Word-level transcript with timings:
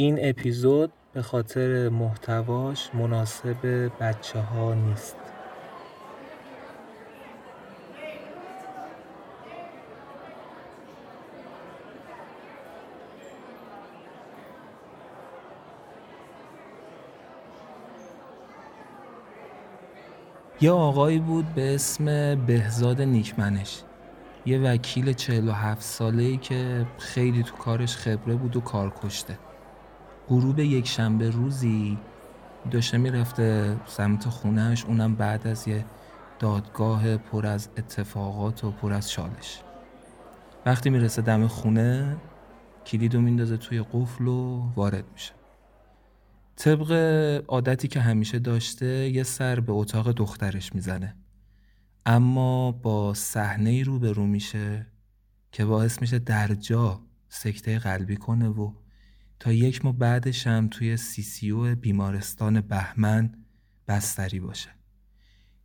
این 0.00 0.18
اپیزود 0.22 0.92
به 1.12 1.22
خاطر 1.22 1.88
محتواش 1.88 2.90
مناسب 2.94 3.90
بچه 4.00 4.40
ها 4.40 4.74
نیست. 4.74 5.16
یه 20.60 20.70
آقایی 20.70 21.18
بود 21.18 21.54
به 21.54 21.74
اسم 21.74 22.34
بهزاد 22.46 23.02
نیکمنش. 23.02 23.82
یه 24.46 24.58
وکیل 24.58 25.12
47 25.12 25.82
ساله 25.82 26.22
ای 26.22 26.36
که 26.36 26.86
خیلی 26.98 27.42
تو 27.42 27.56
کارش 27.56 27.96
خبره 27.96 28.34
بود 28.34 28.56
و 28.56 28.60
کار 28.60 28.92
کشته 29.02 29.38
غروب 30.30 30.58
یک 30.58 30.86
شنبه 30.86 31.30
روزی 31.30 31.98
داشته 32.70 32.98
می‌رفته 32.98 33.76
سمت 33.86 34.28
خونهش 34.28 34.84
اونم 34.84 35.14
بعد 35.14 35.46
از 35.46 35.68
یه 35.68 35.84
دادگاه 36.38 37.16
پر 37.16 37.46
از 37.46 37.68
اتفاقات 37.76 38.64
و 38.64 38.70
پر 38.70 38.92
از 38.92 39.10
چالش 39.10 39.60
وقتی 40.66 40.90
می‌رسه 40.90 41.22
دم 41.22 41.46
خونه 41.46 42.16
کلیدو 42.86 43.20
میندازه 43.20 43.56
توی 43.56 43.82
قفل 43.92 44.26
و 44.26 44.72
وارد 44.76 45.04
میشه. 45.12 45.32
طبق 46.56 46.92
عادتی 47.48 47.88
که 47.88 48.00
همیشه 48.00 48.38
داشته 48.38 48.86
یه 48.86 49.22
سر 49.22 49.60
به 49.60 49.72
اتاق 49.72 50.12
دخترش 50.12 50.74
می‌زنه. 50.74 51.16
اما 52.06 52.72
با 52.72 53.14
صحنه 53.14 53.82
رو 53.82 53.98
به 53.98 54.12
رو 54.12 54.26
میشه 54.26 54.86
که 55.52 55.64
باعث 55.64 56.00
میشه 56.00 56.18
در 56.18 56.54
جا 56.54 57.00
سکته 57.28 57.78
قلبی 57.78 58.16
کنه 58.16 58.48
و 58.48 58.72
تا 59.40 59.52
یک 59.52 59.84
ماه 59.84 59.96
بعدش 59.96 60.46
هم 60.46 60.68
توی 60.68 60.96
سیسیو 60.96 61.74
بیمارستان 61.74 62.60
بهمن 62.60 63.34
بستری 63.88 64.40
باشه. 64.40 64.70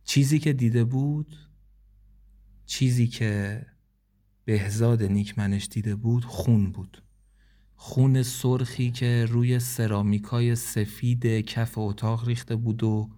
چیزی 0.04 0.38
که 0.38 0.52
دیده 0.52 0.84
بود 0.84 1.36
چیزی 2.66 3.06
که 3.06 3.62
بهزاد 4.44 5.02
نیکمنش 5.02 5.68
دیده 5.70 5.94
بود 5.94 6.24
خون 6.24 6.72
بود. 6.72 7.02
خون 7.74 8.22
سرخی 8.22 8.90
که 8.90 9.26
روی 9.28 9.58
سرامیکای 9.58 10.54
سفید 10.54 11.26
کف 11.26 11.78
اتاق 11.78 12.28
ریخته 12.28 12.56
بود 12.56 12.82
و 12.82 13.10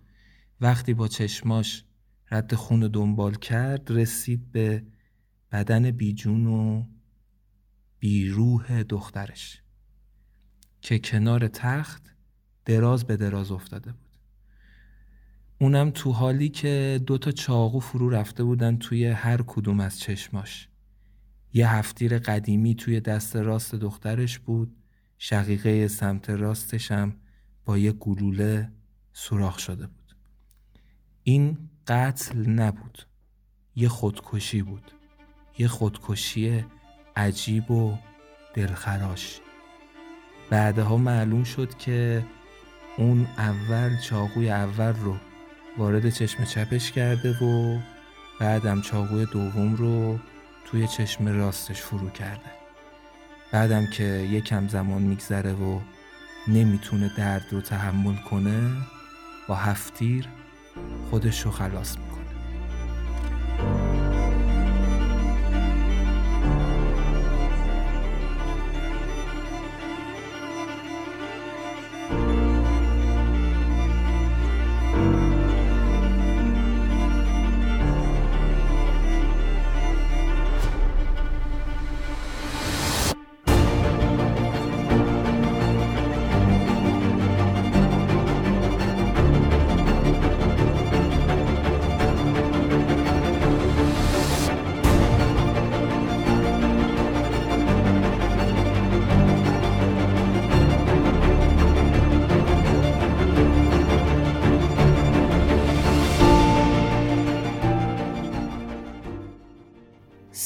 وقتی 0.60 0.94
با 0.94 1.08
چشماش 1.08 1.84
رد 2.30 2.54
خون 2.54 2.80
دنبال 2.80 3.34
کرد 3.34 3.90
رسید 3.90 4.52
به 4.52 4.86
بدن 5.52 5.90
بیجون 5.90 6.46
و 6.46 6.84
بیروح 7.98 8.82
دخترش. 8.82 9.62
که 10.80 10.98
کنار 10.98 11.48
تخت 11.48 12.02
دراز 12.64 13.04
به 13.04 13.16
دراز 13.16 13.52
افتاده 13.52 13.92
بود. 13.92 14.08
اونم 15.60 15.90
تو 15.90 16.12
حالی 16.12 16.48
که 16.48 17.00
دو 17.06 17.18
تا 17.18 17.30
چاقو 17.30 17.80
فرو 17.80 18.10
رفته 18.10 18.44
بودن 18.44 18.76
توی 18.76 19.06
هر 19.06 19.42
کدوم 19.42 19.80
از 19.80 20.00
چشماش. 20.00 20.68
یه 21.52 21.70
هفتیر 21.70 22.18
قدیمی 22.18 22.74
توی 22.74 23.00
دست 23.00 23.36
راست 23.36 23.74
دخترش 23.74 24.38
بود 24.38 24.76
شقیقه 25.18 25.88
سمت 25.88 26.30
راستش 26.30 26.92
هم 26.92 27.16
با 27.64 27.78
یه 27.78 27.92
گلوله 27.92 28.72
سوراخ 29.12 29.58
شده 29.58 29.86
بود. 29.86 30.16
این 31.22 31.58
قتل 31.86 32.50
نبود 32.50 33.02
یه 33.76 33.88
خودکشی 33.88 34.62
بود. 34.62 34.92
یه 35.58 35.68
خودکشی 35.68 36.64
عجیب 37.16 37.70
و 37.70 37.98
دلخراش. 38.54 39.40
بعدها 40.50 40.96
معلوم 40.96 41.44
شد 41.44 41.74
که 41.78 42.24
اون 42.96 43.26
اول 43.38 43.96
چاقوی 43.96 44.50
اول 44.50 44.92
رو 44.92 45.16
وارد 45.78 46.10
چشم 46.10 46.44
چپش 46.44 46.92
کرده 46.92 47.44
و 47.44 47.78
بعدم 48.40 48.80
چاقوی 48.80 49.26
دوم 49.26 49.76
رو 49.76 50.18
توی 50.64 50.88
چشم 50.88 51.28
راستش 51.28 51.80
فرو 51.80 52.10
کرده. 52.10 52.50
بعدم 53.52 53.86
که 53.86 54.04
یکم 54.04 54.68
زمان 54.68 55.02
میگذره 55.02 55.52
و 55.52 55.80
نمی‌تونه 56.48 57.10
درد 57.18 57.44
رو 57.50 57.60
تحمل 57.60 58.16
کنه 58.30 58.70
با 59.48 59.54
هفتیر 59.54 60.28
خودش 61.10 61.40
رو 61.40 61.50
خلاص 61.50 61.96
می‌کنه. 61.96 62.07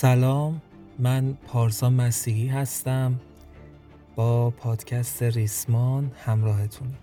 سلام 0.03 0.63
من 0.99 1.37
پارسا 1.47 1.91
مسیحی 1.91 2.49
هستم. 2.49 3.21
با 4.17 4.51
پادکست 4.51 5.23
ریسمان 5.23 6.11
همراهتونیم 6.25 6.97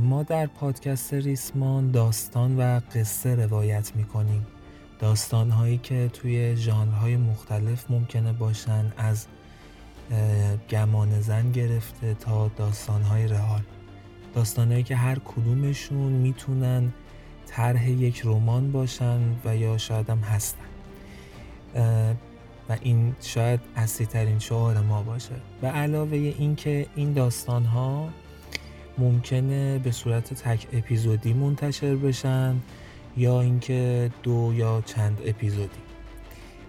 ما 0.00 0.22
در 0.22 0.46
پادکست 0.46 1.14
ریسمان 1.14 1.90
داستان 1.90 2.56
و 2.56 2.80
قصه 2.94 3.34
روایت 3.34 3.92
می‌کنیم. 3.96 4.46
داستان 4.98 5.50
هایی 5.50 5.78
که 5.78 6.10
توی 6.12 6.56
ژانرهای 6.56 7.16
مختلف 7.16 7.90
ممکنه 7.90 8.32
باشن 8.32 8.92
از 8.96 9.26
گمان 10.70 11.20
زن 11.20 11.52
گرفته 11.52 12.14
تا 12.14 12.48
داستان 12.48 13.02
های 13.02 13.28
رئال. 13.28 13.62
داستان 14.34 14.72
هایی 14.72 14.82
که 14.82 14.96
هر 14.96 15.18
کدومشون 15.18 16.12
می‌تونن 16.12 16.92
طرح 17.46 17.90
یک 17.90 18.22
رمان 18.24 18.72
باشن 18.72 19.20
و 19.44 19.56
یا 19.56 19.78
شاید 19.78 20.10
هم 20.10 20.18
هستن. 20.18 20.61
و 22.68 22.76
این 22.80 23.14
شاید 23.20 23.60
اصلی 23.76 24.06
ترین 24.06 24.38
شعار 24.38 24.80
ما 24.80 25.02
باشه. 25.02 25.34
به 25.60 25.68
علاوه 25.68 26.16
اینکه 26.16 26.86
این 26.96 27.12
داستان 27.12 27.64
ها 27.64 28.08
ممکنه 28.98 29.78
به 29.78 29.90
صورت 29.90 30.34
تک 30.34 30.66
اپیزودی 30.72 31.32
منتشر 31.32 31.96
بشن 31.96 32.56
یا 33.16 33.40
اینکه 33.40 34.10
دو 34.22 34.52
یا 34.54 34.82
چند 34.86 35.18
اپیزودی. 35.24 35.78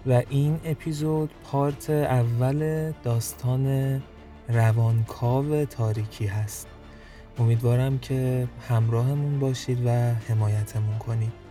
و 0.06 0.22
این 0.28 0.60
اپیزود 0.64 1.30
پارت 1.44 1.90
اول 1.90 2.92
داستان 3.04 4.02
روانکاو 4.48 5.64
تاریکی 5.64 6.26
هست. 6.26 6.66
امیدوارم 7.38 7.98
که 7.98 8.48
همراهمون 8.68 9.38
باشید 9.38 9.86
و 9.86 9.90
حمایتمون 10.28 10.98
کنید. 10.98 11.43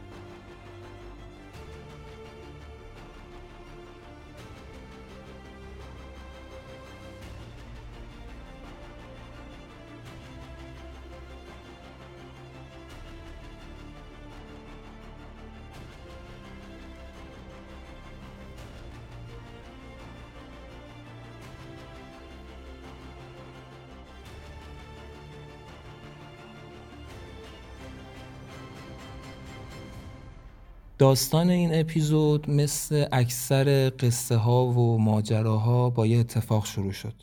داستان 31.04 31.50
این 31.50 31.70
اپیزود 31.74 32.50
مثل 32.50 33.06
اکثر 33.12 33.92
قصه 34.00 34.36
ها 34.36 34.66
و 34.66 34.98
ماجراها 34.98 35.90
با 35.90 36.08
یه 36.08 36.20
اتفاق 36.20 36.66
شروع 36.66 36.92
شد. 36.92 37.14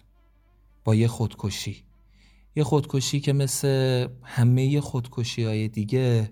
با 0.84 0.94
یه 0.94 1.08
خودکشی. 1.08 1.84
یه 2.56 2.64
خودکشی 2.64 3.20
که 3.20 3.32
مثل 3.32 4.08
همه 4.22 4.80
خودکشی 4.80 5.44
های 5.44 5.68
دیگه 5.68 6.30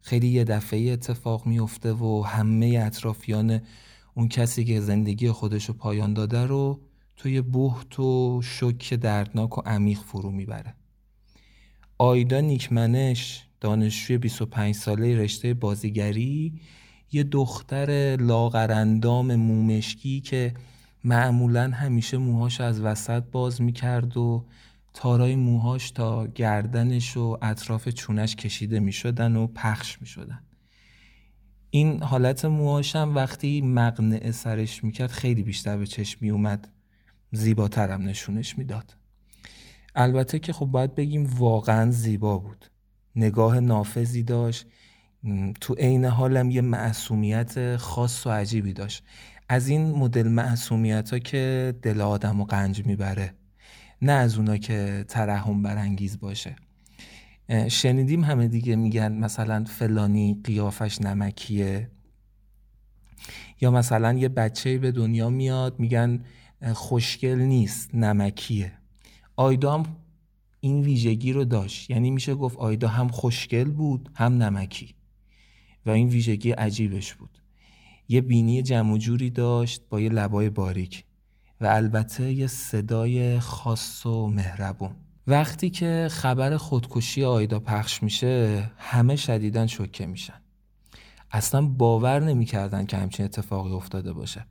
خیلی 0.00 0.28
یه 0.28 0.44
دفعه 0.44 0.92
اتفاق 0.92 1.46
میفته 1.46 1.92
و 1.92 2.22
همه 2.26 2.82
اطرافیان 2.86 3.60
اون 4.14 4.28
کسی 4.28 4.64
که 4.64 4.80
زندگی 4.80 5.30
خودشو 5.30 5.72
پایان 5.72 6.14
داده 6.14 6.46
رو 6.46 6.80
توی 7.16 7.40
بحت 7.40 8.00
و 8.00 8.40
شک 8.44 8.94
دردناک 8.94 9.58
و 9.58 9.60
عمیق 9.60 9.98
فرو 9.98 10.30
می‌بره. 10.30 10.74
آیدا 11.98 12.40
نیکمنش 12.40 13.46
دانشجوی 13.60 14.18
25 14.18 14.74
ساله 14.74 15.18
رشته 15.18 15.54
بازیگری 15.54 16.60
یه 17.12 17.22
دختر 17.22 18.16
لاغرندام 18.20 19.34
مومشکی 19.34 20.20
که 20.20 20.54
معمولا 21.04 21.70
همیشه 21.70 22.16
موهاش 22.18 22.60
از 22.60 22.80
وسط 22.80 23.22
باز 23.22 23.62
می‌کرد 23.62 24.16
و 24.16 24.46
تارای 24.94 25.36
موهاش 25.36 25.90
تا 25.90 26.26
گردنش 26.26 27.16
و 27.16 27.38
اطراف 27.42 27.88
چونش 27.88 28.36
کشیده 28.36 28.80
می‌شدن 28.80 29.36
و 29.36 29.46
پخش 29.46 30.00
می‌شدن. 30.00 30.42
این 31.70 32.02
حالت 32.02 32.44
موهاش 32.44 32.96
هم 32.96 33.14
وقتی 33.14 33.60
مقنعه 33.60 34.30
سرش 34.30 34.84
می‌کرد 34.84 35.10
خیلی 35.10 35.42
بیشتر 35.42 35.76
به 35.76 35.86
چشم 35.86 36.18
میومد 36.20 36.68
زیباترم 37.32 38.02
نشونش 38.02 38.58
می‌داد. 38.58 38.96
البته 39.94 40.38
که 40.38 40.52
خب 40.52 40.66
باید 40.66 40.94
بگیم 40.94 41.26
واقعا 41.26 41.90
زیبا 41.90 42.38
بود. 42.38 42.70
نگاه 43.16 43.60
نافذی 43.60 44.22
داشت. 44.22 44.66
تو 45.60 45.74
عین 45.74 46.04
حالم 46.04 46.50
یه 46.50 46.60
معصومیت 46.60 47.76
خاص 47.76 48.26
و 48.26 48.30
عجیبی 48.30 48.72
داشت. 48.72 49.04
از 49.48 49.68
این 49.68 49.90
مدل 49.90 50.28
معصومیت 50.28 51.12
ها 51.12 51.18
که 51.18 51.74
دل 51.82 52.00
آدم 52.00 52.40
و 52.40 52.44
قنج 52.44 52.86
می‌بره 52.86 53.34
نه 54.02 54.12
از 54.12 54.36
اونا 54.36 54.56
که 54.56 55.04
ترحم 55.08 55.62
برانگیز 55.62 56.20
باشه. 56.20 56.56
شنیدیم 57.68 58.24
همه 58.24 58.48
دیگه 58.48 58.76
میگن 58.76 59.12
مثلا 59.12 59.64
فلانی 59.64 60.40
قیافش 60.44 61.00
نمکیه. 61.00 61.90
یا 63.60 63.70
مثلا 63.70 64.12
یه 64.12 64.28
بچه 64.28 64.78
به 64.78 64.92
دنیا 64.92 65.30
میاد 65.30 65.80
میگن 65.80 66.24
خوشگل 66.72 67.38
نیست 67.38 67.94
نمکیه. 67.94 68.72
آیدا 69.36 69.74
هم 69.74 69.96
این 70.60 70.80
ویژگی 70.80 71.32
رو 71.32 71.44
داشت. 71.44 71.90
یعنی 71.90 72.10
میشه 72.10 72.34
گفت 72.34 72.56
آیدا 72.56 72.88
هم 72.88 73.08
خوشگل 73.08 73.70
بود 73.70 74.10
هم 74.14 74.42
نمکی. 74.42 74.95
و 75.86 75.90
این 75.90 76.08
ویژگی 76.08 76.50
عجیبش 76.50 77.14
بود. 77.14 77.38
یه 78.08 78.20
بینی 78.20 78.62
جمع 78.62 78.98
جوری 78.98 79.30
داشت 79.30 79.82
با 79.90 80.00
یه 80.00 80.08
لبای 80.08 80.50
باریک 80.50 81.04
و 81.60 81.66
البته 81.66 82.32
یه 82.32 82.46
صدای 82.46 83.40
خاص 83.40 84.06
و 84.06 84.26
مهربون. 84.26 84.90
وقتی 85.26 85.70
که 85.70 86.08
خبر 86.10 86.56
خودکشی 86.56 87.24
آیدا 87.24 87.60
پخش 87.60 88.02
میشه 88.02 88.70
همه 88.76 89.16
شدیدن 89.16 89.66
شوکه 89.66 90.06
میشن. 90.06 90.40
اصلا 91.30 91.62
باور 91.62 92.20
نمی‌کردن 92.20 92.86
که 92.86 92.96
همچین 92.96 93.24
اتفاقی 93.24 93.72
افتاده 93.72 94.12
باشه. 94.12 94.46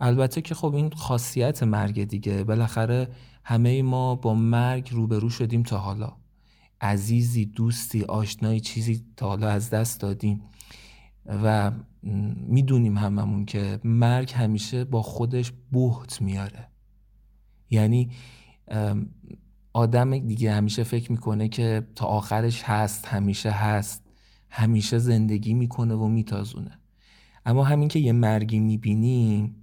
البته 0.00 0.40
که 0.40 0.54
خب 0.54 0.74
این 0.74 0.90
خاصیت 0.90 1.62
مرگ 1.62 2.04
دیگه 2.04 2.44
بالاخره 2.44 3.08
همه 3.44 3.82
ما 3.82 4.14
با 4.14 4.34
مرگ 4.34 4.88
روبرو 4.92 5.30
شدیم 5.30 5.62
تا 5.62 5.78
حالا. 5.78 6.12
عزیزی 6.80 7.44
دوستی 7.44 8.02
آشنایی 8.02 8.60
چیزی 8.60 9.04
تا 9.16 9.28
حالا 9.28 9.48
از 9.48 9.70
دست 9.70 10.00
دادیم. 10.00 10.42
و 11.26 11.72
می‌دونیم 12.48 12.98
هممون 12.98 13.44
که 13.44 13.80
مرگ 13.84 14.32
همیشه 14.32 14.84
با 14.84 15.02
خودش 15.02 15.52
بهت 15.72 16.22
میاره. 16.22 16.68
یعنی 17.70 18.10
آدم 19.72 20.18
دیگه 20.18 20.52
همیشه 20.52 20.82
فکر 20.82 21.12
می‌کنه 21.12 21.48
که 21.48 21.86
تا 21.94 22.06
آخرش 22.06 22.62
هست 22.62 23.06
همیشه 23.06 23.50
هست 23.50 24.02
همیشه 24.50 24.98
زندگی 24.98 25.54
می‌کنه 25.54 25.94
و 25.94 26.08
میتازونه. 26.08 26.78
اما 27.46 27.64
همین 27.64 27.88
که 27.88 27.98
یه 27.98 28.12
مرگی 28.12 28.58
می‌بینیم 28.58 29.56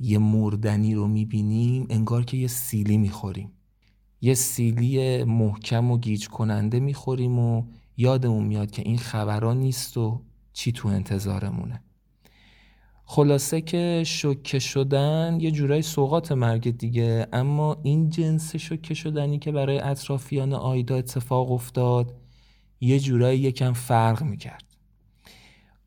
یه 0.00 0.18
مردنی 0.18 0.94
رو 0.94 1.08
می‌بینیم 1.08 1.86
انگار 1.90 2.24
که 2.24 2.36
یه 2.36 2.46
سیلی 2.46 2.96
می‌خوریم. 2.96 3.50
یه 4.20 4.34
سیلی 4.34 5.24
محکم 5.24 5.90
و 5.90 5.98
گیج 5.98 6.28
کننده 6.28 6.80
می‌خوریم 6.80 7.38
و 7.38 7.64
یادمون 7.96 8.44
میاد 8.44 8.70
که 8.70 8.82
این 8.82 8.98
خبران 8.98 9.56
نیست 9.56 9.96
و 9.96 10.22
چی 10.52 10.72
تو 10.72 10.88
انتظارمونه. 10.88 11.82
خلاصه 13.04 13.60
که 13.60 14.02
شکه 14.06 14.58
شدن 14.58 15.38
یه 15.40 15.50
جورای 15.50 15.82
سوقات 15.82 16.32
مرگ 16.32 16.76
دیگه 16.76 17.26
اما 17.32 17.76
این 17.82 18.10
جنس 18.10 18.56
شکه 18.56 18.94
شدنی 18.94 19.38
که 19.38 19.52
برای 19.52 19.78
اطرافیان 19.78 20.52
آیدا 20.52 20.96
اتفاق 20.96 21.52
افتاد 21.52 22.14
یه 22.80 23.00
جورایی 23.00 23.40
یکم 23.40 23.72
فرق 23.72 24.22
می‌کرد. 24.22 24.64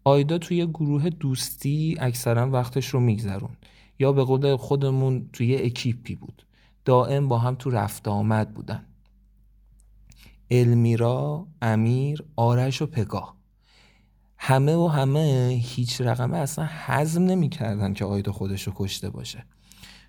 آیدا 0.04 0.38
توی 0.38 0.66
گروه 0.66 1.10
دوستی 1.10 1.98
اکثرا 2.00 2.50
وقتش 2.52 2.88
رو 2.88 3.00
میگذرون 3.00 3.58
یا 4.00 4.12
به 4.12 4.24
قول 4.24 4.56
خودمون 4.56 5.30
توی 5.34 5.56
اکیپی 5.56 6.16
بود. 6.16 6.46
دائم 6.86 7.28
با 7.28 7.38
هم 7.38 7.56
تو 7.56 7.70
رفت 7.70 8.08
آمد 8.08 8.54
بودن. 8.54 8.86
المیرا، 10.52 11.48
امیر، 11.62 12.24
آرش 12.36 12.82
و 12.82 12.86
پگاه. 12.86 13.36
همه 14.48 14.76
و 14.76 14.88
همه 14.88 15.60
هیچ 15.64 16.02
رقمه 16.02 16.38
اصلا 16.38 16.70
حزم 16.86 17.24
نمی‌کردن 17.24 17.94
که 17.94 18.06
آیدا 18.06 18.32
خودش 18.32 18.64
رو 18.64 18.74
کشته 18.76 19.10
باشه. 19.10 19.46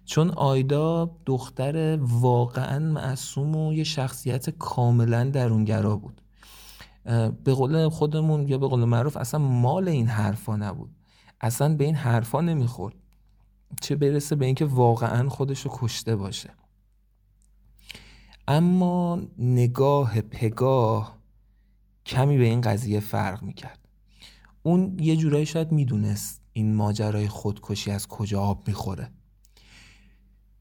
چون 0.04 0.30
آیدا 0.30 1.10
دختر 1.26 1.98
واقعا 2.00 2.78
معصوم 2.78 3.56
و 3.56 3.72
یه 3.72 3.84
شخصیت 3.84 4.50
کاملا 4.50 5.24
درونگرا 5.24 5.96
بود. 5.96 6.20
به 7.44 7.54
قول 7.54 7.88
خودمون 7.88 8.48
یا 8.48 8.58
به 8.58 8.68
قول 8.68 8.84
معروف 8.84 9.16
اصلا 9.16 9.40
مال 9.40 9.88
این 9.88 10.06
حرفا 10.06 10.56
نبود. 10.56 10.90
اصلا 11.40 11.74
به 11.74 11.84
این 11.84 11.94
حرفا 11.94 12.40
نمی‌خورد. 12.40 12.94
چه 13.80 13.96
برسه 13.96 14.36
به 14.36 14.46
اینکه 14.46 14.64
واقعا 14.64 15.28
خودش 15.28 15.60
رو 15.60 15.70
کشته 15.74 16.16
باشه. 16.16 16.50
اما 18.48 19.20
نگاه 19.38 20.20
پگاه 20.20 21.16
کمی 22.06 22.38
به 22.38 22.44
این 22.44 22.60
قضیه 22.60 23.00
فرق 23.00 23.42
می‌کرد. 23.42 23.85
اون 24.66 24.96
یه 25.00 25.16
جورایی 25.16 25.46
شاید 25.46 25.72
می‌دونست 25.72 26.42
این 26.52 26.74
ماجرای 26.74 27.28
خودکشی 27.28 27.90
از 27.90 28.06
کجا 28.06 28.40
آب 28.40 28.68
می‌خوره. 28.68 29.10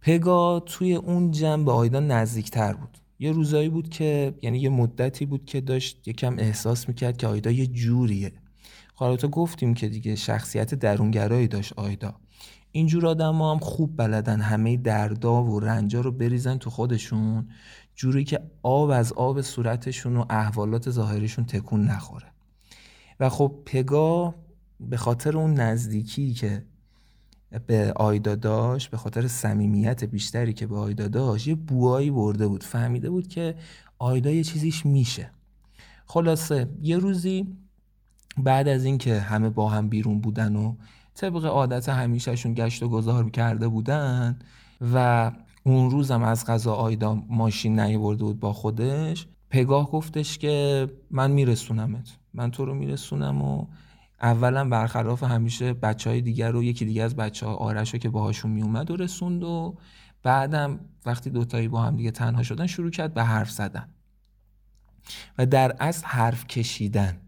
پگا 0.02 0.60
توی 0.60 0.96
اون 0.96 1.32
جمع 1.32 1.64
به 1.64 1.72
آیدا 1.72 2.00
نزدیکتر 2.00 2.74
بود. 2.74 2.98
یه 3.20 3.32
روزایی 3.32 3.70
بود 3.70 3.90
که 3.90 4.36
یعنی 4.42 4.60
یه 4.60 4.70
مدتی 4.70 5.26
بود 5.26 5.46
که 5.46 5.62
داشت 5.62 6.08
یکم 6.08 6.36
احساس 6.40 6.88
می‌کرد 6.88 7.18
که 7.18 7.28
آیدا 7.28 7.52
یه 7.52 7.68
جوریه. 7.68 8.34
خب 8.96 9.28
گفتیم 9.32 9.74
که 9.74 9.90
دیگه 9.90 10.16
شخصیت 10.16 10.74
درونگرایی 10.74 11.48
داشت 11.48 11.74
آیدا. 11.74 12.16
اینجور 12.72 13.08
آدم 13.08 13.42
هم 13.42 13.60
خوب 13.60 13.98
بلدن 13.98 14.42
همه 14.42 14.78
دردا 14.78 15.44
و 15.44 15.60
رنجا 15.60 16.02
رو 16.02 16.12
بریزن 16.12 16.58
تو 16.58 16.70
خودشون 16.70 17.50
جوری 17.96 18.24
که 18.24 18.40
آب 18.64 18.90
از 18.90 19.14
آب 19.14 19.42
صورتشون 19.42 20.18
و 20.18 20.26
احوالات 20.30 20.90
ظاهریشون 20.90 21.46
تکون 21.46 21.86
نخوره. 21.86 22.35
و 23.20 23.30
خب 23.30 23.62
پگا 23.66 24.36
به 24.80 24.98
خاطر 24.98 25.38
اون 25.38 25.54
نزدیکی 25.54 26.34
که 26.34 26.66
به 27.68 27.94
آیدا 27.96 28.36
داشت 28.36 28.92
به 28.92 28.98
خاطر 28.98 29.28
صمیمیت 29.28 30.04
بیشتری 30.04 30.54
که 30.54 30.68
به 30.68 30.78
آیدا 30.78 31.08
داشت 31.08 31.48
یه 31.48 31.56
بوایی 31.56 32.12
برده 32.12 32.48
بود. 32.48 32.64
فهمیده 32.64 33.10
بود 33.10 33.28
که 33.28 33.56
آیدا 34.00 34.30
یه 34.30 34.44
چیزیش 34.44 34.86
میشه. 34.86 35.32
خلاصه 36.06 36.70
یه 36.82 36.98
روزی 36.98 37.58
بعد 38.38 38.68
از 38.68 38.86
اینکه 38.86 39.20
همه 39.20 39.50
با 39.50 39.70
هم 39.70 39.90
بیرون 39.90 40.22
بودن 40.22 40.56
و 40.56 40.76
طبق 41.16 41.46
عادت 41.46 41.90
همیشهشون 41.90 42.54
گشت 42.54 42.84
و 42.84 42.90
گذار 42.90 43.30
کرده 43.30 43.68
بودن 43.68 44.40
و 44.94 45.32
اون 45.64 45.92
روزم 45.92 46.24
از 46.24 46.46
غذا 46.46 46.74
آیدا 46.74 47.16
ماشین 47.16 47.80
نیورده 47.80 48.24
بود 48.24 48.40
با 48.40 48.54
خودش 48.54 49.28
پگاه 49.50 49.92
گفتش 49.92 50.38
که 50.38 50.88
من 51.12 51.32
میرسونمت. 51.32 52.18
من 52.34 52.52
تو 52.52 52.66
رو 52.66 52.74
میرسونم 52.74 53.42
و 53.42 53.68
اولا 54.22 54.70
برخلاف 54.70 55.24
همیشه 55.24 55.74
بچه 55.74 56.10
های 56.10 56.22
دیگر 56.22 56.52
رو 56.52 56.64
یکی 56.64 56.86
دیگه 56.86 57.04
از 57.04 57.16
بچه 57.16 57.46
ها 57.46 57.56
آرش 57.56 57.94
رو 57.94 58.00
که 58.00 58.10
باهاشون 58.10 58.52
میومد 58.52 58.92
و 58.92 58.96
رسوند 58.96 59.44
و 59.44 59.78
بعدم 60.24 60.80
وقتی 61.06 61.30
دوتایی 61.30 61.68
با 61.68 61.82
هم 61.82 61.96
دیگه 61.96 62.12
تنها 62.12 62.44
شدن 62.44 62.68
شروع 62.68 62.90
کرد 62.90 63.14
به 63.14 63.24
حرف 63.24 63.52
زدن. 63.52 63.90
و 65.38 65.46
در 65.46 65.76
اصل 65.80 66.06
حرف 66.06 66.48
کشیدن. 66.48 67.22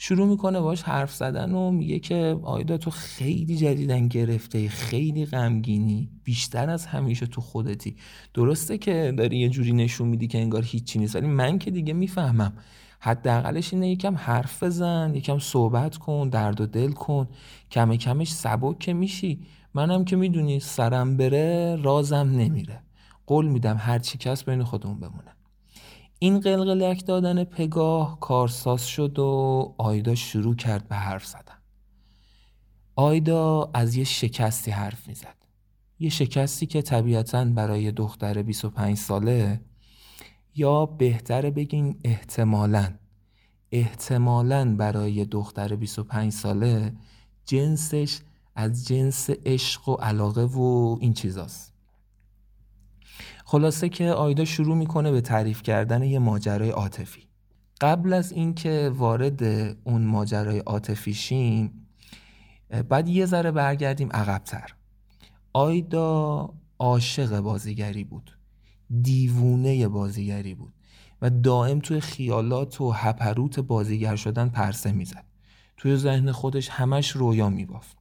شروع 0.00 0.28
می‌کنه 0.28 0.60
باش 0.60 0.82
حرف 0.82 1.14
زدن 1.14 1.52
و 1.52 1.70
میگه 1.70 1.98
که 1.98 2.38
آیدا 2.42 2.78
تو 2.78 2.90
خیلی 2.90 3.56
جدیدن 3.56 4.08
گرفته 4.08 4.68
خیلی 4.68 5.26
غمگینی 5.26 6.10
بیشتر 6.24 6.70
از 6.70 6.86
همیشه 6.86 7.26
تو 7.26 7.40
خودتی. 7.40 7.96
درسته 8.34 8.78
که 8.78 9.14
داری 9.18 9.38
یه 9.38 9.48
جوری 9.48 9.72
نشون 9.72 10.08
میدی 10.08 10.26
که 10.26 10.38
انگار 10.38 10.62
هیچی 10.62 10.98
نیست 10.98 11.16
ولی 11.16 11.26
من 11.26 11.58
که 11.58 11.70
دیگه 11.70 11.92
می‌فهمم. 11.92 12.52
حداقلش 13.00 13.72
اینه 13.72 13.90
یکم 13.90 14.14
حرف 14.16 14.62
بزن 14.62 15.12
یکم 15.14 15.38
صحبت 15.38 15.96
کن 15.96 16.28
درد 16.28 16.60
و 16.60 16.66
دل 16.66 16.92
کن. 16.92 17.28
کم 17.70 17.96
کمش 17.96 18.32
سبک 18.32 18.78
که 18.78 18.92
میشی. 18.92 19.40
منم 19.74 20.04
که 20.04 20.16
می‌دونی 20.16 20.60
سرم 20.60 21.16
بره 21.16 21.76
رازم 21.76 22.16
نمیره. 22.16 22.82
قول 23.26 23.48
میدم 23.48 23.76
هر 23.80 23.98
چی 23.98 24.18
کس 24.18 24.44
بین 24.44 24.62
خودمون 24.62 25.00
بمونه. 25.00 25.37
این 26.18 26.40
قلقلک 26.40 27.06
دادن 27.06 27.44
پگاه 27.44 28.20
کارساز 28.20 28.86
شد 28.86 29.18
و 29.18 29.74
آیدا 29.78 30.14
شروع 30.14 30.56
کرد 30.56 30.88
به 30.88 30.96
حرف 30.96 31.26
زدن. 31.26 31.58
آیدا 32.96 33.70
از 33.74 33.96
یه 33.96 34.04
شکستی 34.04 34.70
حرف 34.70 35.08
می‌زد. 35.08 35.36
یه 35.98 36.10
شکستی 36.10 36.66
که 36.66 36.82
طبیعتا 36.82 37.44
برای 37.44 37.92
دختر 37.92 38.42
25 38.42 38.96
ساله 38.96 39.60
یا 40.54 40.86
بهتره 40.86 41.50
بگین 41.50 42.00
احتمالا 42.04 42.94
احتمالا 43.72 44.76
برای 44.76 45.24
دختر 45.24 45.76
25 45.76 46.32
ساله 46.32 46.92
جنسش 47.44 48.20
از 48.54 48.86
جنس 48.86 49.30
عشق 49.30 49.88
و 49.88 49.94
علاقه 49.94 50.44
و 50.44 50.96
این 51.00 51.12
چیزاست. 51.12 51.77
خلاصه 53.50 53.88
که 53.88 54.10
آیدا 54.10 54.44
شروع 54.44 54.76
می‌کنه 54.76 55.10
به 55.10 55.20
تعریف 55.20 55.62
کردن 55.62 56.02
یه 56.02 56.18
ماجرای 56.18 56.70
عاطفی. 56.70 57.28
قبل 57.80 58.12
از 58.12 58.32
اینکه 58.32 58.92
وارد 58.94 59.42
اون 59.84 60.02
ماجرای 60.02 60.58
عاطفی 60.58 61.14
شیم 61.14 61.86
بعد 62.88 63.08
یه 63.08 63.26
ذره 63.26 63.50
برگردیم 63.50 64.08
عقبتر. 64.12 64.74
آیدا 65.52 66.50
عاشق 66.78 67.40
بازیگری 67.40 68.04
بود. 68.04 68.38
دیوونه 69.02 69.88
بازیگری 69.88 70.54
بود 70.54 70.72
و 71.22 71.30
دائم 71.30 71.78
توی 71.78 72.00
خیالات 72.00 72.80
و 72.80 72.90
هپروت 72.90 73.60
بازیگر 73.60 74.16
شدن 74.16 74.48
پرسه 74.48 74.92
می‌زد. 74.92 75.24
توی 75.76 75.96
ذهن 75.96 76.32
خودش 76.32 76.68
همش 76.68 77.10
رویا 77.10 77.48
میبافت. 77.48 77.97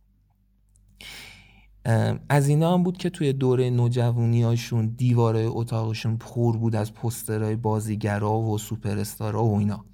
از 2.30 2.48
اینا 2.48 2.74
هم 2.74 2.84
بود 2.84 2.98
که 2.98 3.10
توی 3.10 3.34
دوره 3.34 3.70
نوجوانی 3.70 4.44
هاشون 4.44 4.88
دیواره 4.98 5.46
اتاقشون 5.48 6.18
پر 6.18 6.58
بود 6.58 6.76
از 6.76 6.94
پسترهای 6.94 7.56
بازیگرا 7.56 8.40
و 8.40 8.58
سوپرستارا 8.58 9.46
و 9.46 9.60
اینا. 9.60 9.86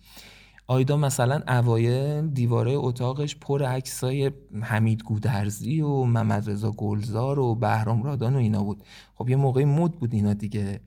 آیدا 0.68 0.98
مثلا 0.98 1.42
اوایل 1.48 2.28
دیواره 2.28 2.72
اتاقش 2.72 3.36
پر 3.36 3.64
عکسای 3.64 4.32
حمید 4.62 5.04
گودرزی 5.04 5.82
و 5.82 6.04
محمد 6.04 6.50
رضا 6.50 6.72
گلزار 6.72 7.40
و 7.40 7.56
بهرام 7.56 8.04
رادان 8.04 8.36
و 8.36 8.38
اینا 8.38 8.64
بود. 8.64 8.84
خب 9.16 9.30
یه 9.30 9.36
موقعی 9.36 9.66
مد 9.66 9.92
بود 9.92 10.14
اینا 10.14 10.34
دیگه. 10.34 10.80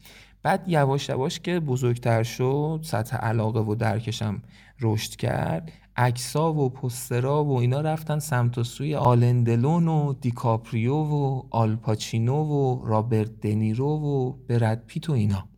بعد 0.42 0.64
یواش 0.68 1.08
یواش 1.08 1.40
که 1.40 1.60
بزرگتر 1.60 2.22
شد 2.22 2.80
سطح 2.82 3.16
علاقه 3.16 3.60
و 3.60 3.74
درکشم 3.74 4.42
رشد 4.80 5.10
کرد 5.16 5.72
عکسا 5.96 6.52
و 6.52 6.70
پسترا 6.70 7.44
و 7.44 7.58
اینا 7.58 7.80
رفتن 7.80 8.18
سمت 8.18 8.58
و 8.58 8.64
سوی 8.64 8.94
آلندلون 8.94 9.88
و 9.88 10.12
دیکاپریو 10.12 10.94
و 10.94 11.42
آلپاچینو 11.50 12.44
و 12.44 12.86
رابرت 12.86 13.40
دنیرو 13.40 13.88
و 13.88 14.32
برد 14.32 14.86
پیت 14.86 15.10
و 15.10 15.12
اینا. 15.12 15.48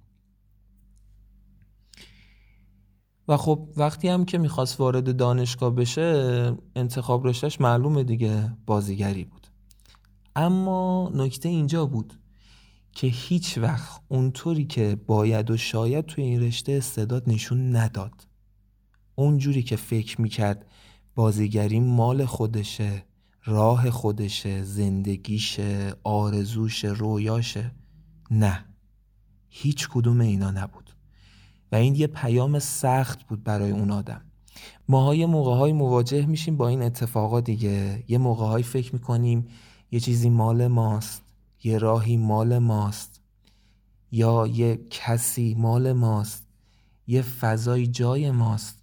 و 3.28 3.36
خب 3.36 3.68
وقتی 3.76 4.08
هم 4.08 4.24
که 4.24 4.38
می‌خواست 4.38 4.80
وارد 4.80 5.16
دانشگاه 5.16 5.74
بشه 5.74 6.52
انتخاب 6.76 7.26
رشتش 7.26 7.60
معلومه 7.60 8.04
دیگه 8.04 8.56
بازیگری 8.66 9.24
بود. 9.24 9.46
اما 10.36 11.10
نکته 11.14 11.48
اینجا 11.48 11.86
بود 11.86 12.14
که 12.92 13.06
هیچ 13.06 13.58
وقت 13.58 14.00
اونطوری 14.08 14.64
که 14.64 14.96
باید 15.06 15.50
و 15.50 15.56
شاید 15.56 16.06
توی 16.06 16.24
این 16.24 16.42
رشته 16.42 16.72
استعداد 16.72 17.28
نشون 17.30 17.76
نداد. 17.76 18.26
اونجوری 19.18 19.62
که 19.62 19.76
فکر 19.76 20.20
می‌کرد 20.20 20.66
بازیگری 21.14 21.80
مال 21.80 22.24
خودشه 22.24 23.04
راه 23.44 23.90
خودشه 23.90 24.62
زندگیشه 24.62 25.92
آرزوشه 26.04 26.88
رویاشه. 26.88 27.70
نه. 28.30 28.64
هیچ 29.48 29.88
کدوم 29.88 30.20
اینا 30.20 30.50
نبود. 30.50 30.90
و 31.72 31.76
این 31.76 31.94
یه 31.94 32.06
پیام 32.06 32.58
سخت 32.58 33.22
بود 33.24 33.44
برای 33.44 33.70
اون 33.70 33.90
آدم. 33.90 34.20
ماها 34.88 35.14
یه 35.14 35.26
موقع 35.26 35.72
مواجه 35.72 36.26
میشیم 36.26 36.56
با 36.56 36.68
این 36.68 36.82
اتفاقات 36.82 37.44
دیگه. 37.44 38.04
یه 38.08 38.18
موقع 38.18 38.62
فکر 38.62 38.92
می‌کنیم 38.92 39.46
یه 39.90 40.00
چیزی 40.00 40.30
مال 40.30 40.66
ماست 40.66 41.22
یه 41.64 41.78
راهی 41.78 42.16
مال 42.16 42.58
ماست 42.58 43.20
یا 44.12 44.46
یه 44.46 44.80
کسی 44.90 45.54
مال 45.54 45.92
ماست 45.92 46.46
یه 47.06 47.22
فضای 47.22 47.86
جای 47.86 48.30
ماست. 48.30 48.77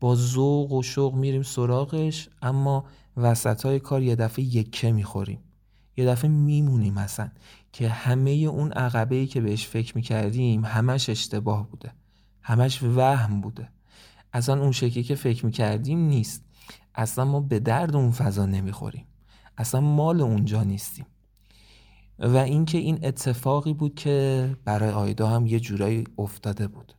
با 0.00 0.14
ذوق 0.14 0.72
و 0.72 0.82
شوق 0.82 1.14
میریم 1.14 1.42
سراغش 1.42 2.28
اما 2.42 2.84
وسط 3.16 3.66
های 3.66 3.80
کار 3.80 4.02
یه 4.02 4.16
دفعه 4.16 4.44
یکه 4.44 4.92
می‌خوریم. 4.92 5.38
یه 5.96 6.06
دفعه 6.06 6.30
میمونیم 6.30 6.98
اصلا 6.98 7.30
که 7.72 7.88
همه 7.88 8.30
اون 8.30 8.72
عقبه 8.72 9.16
ای 9.16 9.26
که 9.26 9.40
بهش 9.40 9.66
فکر 9.66 9.96
می‌کردیم 9.96 10.64
همش 10.64 11.08
اشتباه 11.08 11.70
بوده. 11.70 11.92
همش 12.42 12.82
وهم 12.82 13.40
بوده. 13.40 13.68
اصلا 14.32 14.62
اون 14.62 14.72
شکلی 14.72 15.02
که 15.02 15.14
فکر 15.14 15.46
می‌کردیم 15.46 15.98
نیست. 15.98 16.44
اصلا 16.94 17.24
ما 17.24 17.40
به 17.40 17.58
درد 17.58 17.96
اون 17.96 18.10
فضا 18.10 18.46
نمی‌خوریم. 18.46 19.06
اصلا 19.58 19.80
مال 19.80 20.20
اونجا 20.20 20.62
نیستیم. 20.62 21.06
و 22.18 22.36
اینکه 22.36 22.78
این 22.78 22.98
اتفاقی 23.02 23.72
بود 23.72 23.94
که 23.94 24.56
برای 24.64 24.90
آیدا 24.90 25.28
هم 25.28 25.46
یه 25.46 25.60
جورایی 25.60 26.04
افتاده 26.18 26.68
بود. 26.68 26.92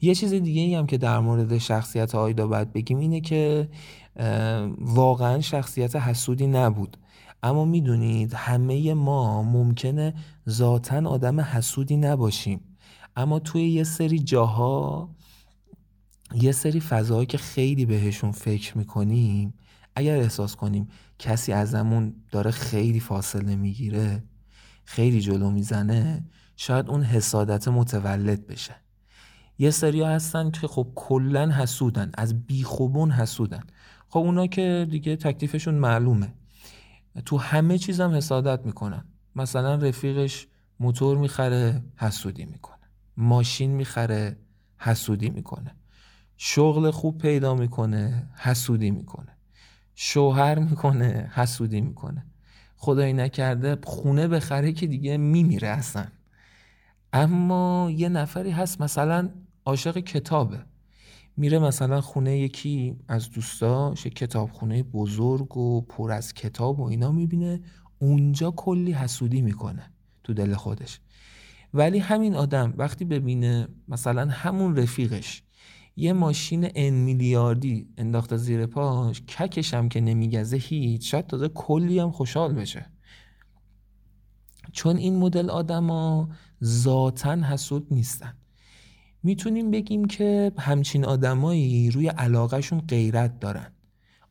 یه 0.00 0.14
چیز 0.14 0.34
دیگه 0.34 0.62
ای 0.62 0.74
هم 0.74 0.86
که 0.86 0.98
در 0.98 1.18
مورد 1.18 1.58
شخصیت 1.58 2.14
آیدا 2.14 2.46
باید 2.46 2.72
بگیم 2.72 2.98
اینه 2.98 3.20
که 3.20 3.68
واقعا 4.78 5.40
شخصیت 5.40 5.96
حسودی 5.96 6.46
نبود. 6.46 6.96
اما 7.42 7.64
می‌دونید 7.64 8.34
همه 8.34 8.94
ما 8.94 9.42
ممکنه 9.42 10.14
ذاتا 10.48 11.08
آدم 11.08 11.40
حسودی 11.40 11.96
نباشیم. 11.96 12.60
اما 13.16 13.38
توی 13.38 13.68
یه 13.68 13.84
سری 13.84 14.18
جاها 14.18 15.10
یه 16.34 16.52
سری 16.52 16.80
فضاهایی 16.80 17.26
که 17.26 17.38
خیلی 17.38 17.86
بهشون 17.86 18.32
فکر 18.32 18.78
می‌کنیم 18.78 19.54
اگر 19.94 20.16
احساس 20.16 20.56
کنیم 20.56 20.88
کسی 21.18 21.52
ازمون 21.52 22.14
داره 22.32 22.50
خیلی 22.50 23.00
فاصله 23.00 23.56
می‌گیره 23.56 24.24
خیلی 24.84 25.20
جلو 25.20 25.50
می‌زنه 25.50 26.24
شاید 26.56 26.88
اون 26.88 27.02
حسادت 27.02 27.68
متولد 27.68 28.46
بشه. 28.46 28.74
یه 29.58 29.70
سری 29.70 30.02
هستن 30.02 30.50
که 30.50 30.66
خب 30.68 30.92
کلا 30.94 31.50
حسودن 31.50 32.10
از 32.14 32.46
بیخوبون 32.46 33.10
حسودن. 33.10 33.62
خب 34.08 34.18
اونا 34.18 34.46
که 34.46 34.86
دیگه 34.90 35.16
تکلیفشون 35.16 35.74
معلومه. 35.74 36.34
تو 37.24 37.38
همه 37.38 37.78
چیزم 37.78 38.10
حسادت 38.10 38.66
می‌کنن. 38.66 39.04
مثلا 39.36 39.74
رفیقش 39.74 40.46
موتور 40.80 41.18
می‌خره 41.18 41.82
حسودی 41.96 42.44
می‌کنه. 42.44 42.76
ماشین 43.16 43.70
می‌خره 43.70 44.36
حسودی 44.78 45.30
می‌کنه. 45.30 45.74
شغل 46.36 46.90
خوب 46.90 47.18
پیدا 47.18 47.54
می‌کنه 47.54 48.28
حسودی 48.36 48.90
می‌کنه. 48.90 49.36
شوهر 49.94 50.58
می‌کنه 50.58 51.30
حسودی 51.34 51.80
می‌کنه. 51.80 52.26
خدایی 52.76 53.12
نکرده 53.12 53.78
خونه 53.84 54.28
بخره 54.28 54.72
که 54.72 54.86
دیگه 54.86 55.16
میمیره 55.16 55.68
اصلا. 55.68 56.06
اما 57.12 57.90
یه 57.90 58.08
نفری 58.08 58.50
هست 58.50 58.80
مثلا 58.80 59.28
عاشق 59.66 59.98
کتابه. 59.98 60.58
میره 61.36 61.58
مثلا 61.58 62.00
خونه 62.00 62.38
یکی 62.38 62.96
از 63.08 63.30
دوستاش 63.30 64.06
کتاب 64.06 64.50
خونه 64.50 64.82
بزرگ 64.82 65.56
و 65.56 65.80
پر 65.80 66.12
از 66.12 66.34
کتاب 66.34 66.80
و 66.80 66.82
اینا 66.82 67.12
می‌بینه. 67.12 67.60
اونجا 67.98 68.50
کلی 68.50 68.92
حسودی 68.92 69.42
می‌کنه 69.42 69.92
تو 70.24 70.34
دل 70.34 70.54
خودش. 70.54 71.00
ولی 71.74 71.98
همین 71.98 72.34
آدم 72.34 72.74
وقتی 72.76 73.04
ببینه 73.04 73.68
مثلا 73.88 74.28
همون 74.30 74.76
رفیقش 74.76 75.42
یه 75.96 76.12
ماشین 76.12 76.68
ان 76.74 76.94
میلیاردی 76.94 77.88
انداخته 77.96 78.36
زیر 78.36 78.66
پاش 78.66 79.22
ککش 79.22 79.74
هم 79.74 79.88
که 79.88 80.00
نمیگزه 80.00 80.56
هیچ 80.56 81.10
شاید 81.10 81.26
تازه 81.26 81.48
کلی 81.48 81.98
هم 81.98 82.10
خوشحال 82.10 82.52
بشه. 82.52 82.86
چون 84.72 84.96
این 84.96 85.16
مدل 85.16 85.50
آدما 85.50 86.28
ذاتا 86.64 87.34
حسود 87.34 87.86
نیستن. 87.90 88.34
می‌تونیم 89.26 89.70
بگیم 89.70 90.04
که 90.04 90.52
همچین 90.58 91.04
آدمایی 91.04 91.90
روی 91.90 92.08
علاقهشون 92.08 92.80
غیرت 92.80 93.40
دارن. 93.40 93.72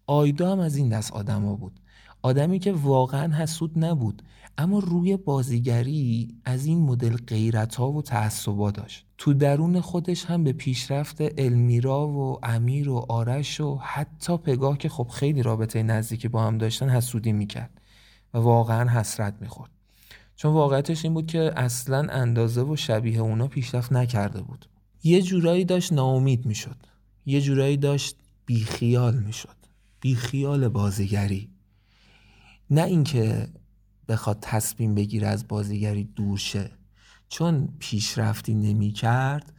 آیدا 0.07 0.51
هم 0.51 0.59
از 0.59 0.75
این 0.77 0.89
دست 0.89 1.13
آدما 1.13 1.55
بود. 1.55 1.79
آدمی 2.21 2.59
که 2.59 2.73
واقعا 2.73 3.33
حسود 3.33 3.71
نبود 3.85 4.21
اما 4.57 4.79
روی 4.79 5.17
بازیگری 5.17 6.35
از 6.45 6.65
این 6.65 6.81
مدل 6.81 7.17
غیرت 7.17 7.75
ها 7.75 7.91
و 7.91 8.01
تعصبا 8.01 8.71
داشت. 8.71 9.05
تو 9.17 9.33
درون 9.33 9.81
خودش 9.81 10.25
هم 10.25 10.43
به 10.43 10.53
پیشرفت 10.53 11.17
المیرا 11.37 12.07
و 12.07 12.39
امیر 12.43 12.89
و 12.89 13.05
آرش 13.09 13.61
و 13.61 13.79
حتی 13.81 14.37
پگاه 14.37 14.77
که 14.77 14.89
خب 14.89 15.07
خیلی 15.07 15.43
رابطه 15.43 15.83
نزدیکی 15.83 16.27
با 16.27 16.43
هم 16.43 16.57
داشتن 16.57 16.89
حسودی 16.89 17.31
می‌کرد 17.31 17.81
و 18.33 18.37
واقعا 18.37 18.89
حسرت 18.89 19.33
می‌خورد. 19.41 19.69
چون 20.35 20.53
واقعیتش 20.53 21.05
این 21.05 21.13
بود 21.13 21.27
که 21.27 21.51
اصلا 21.55 22.07
اندازه 22.09 22.61
و 22.61 22.75
شبیه 22.75 23.19
اونا 23.19 23.47
پیشرفت 23.47 23.93
نکرده 23.93 24.41
بود. 24.41 24.65
یه 25.07 25.21
جورایی 25.21 25.65
داشت 25.65 25.93
ناامید 25.93 26.45
می‌شد. 26.45 26.77
یه 27.25 27.41
جورایی 27.41 27.77
داشت 27.77 28.15
بیخیال 28.45 29.15
می‌شد. 29.15 29.55
بیخیال 30.01 30.67
بازیگری. 30.67 31.49
نه 32.69 32.83
اینکه 32.83 33.47
بخواد 34.07 34.37
تصمیم 34.41 34.95
بگیره 34.95 35.27
از 35.27 35.47
بازیگری 35.47 36.03
دور 36.03 36.37
شه. 36.37 36.71
چون 37.29 37.69
پیشرفتی 37.79 38.53
نمی 38.53 38.91
کرد 38.91 39.53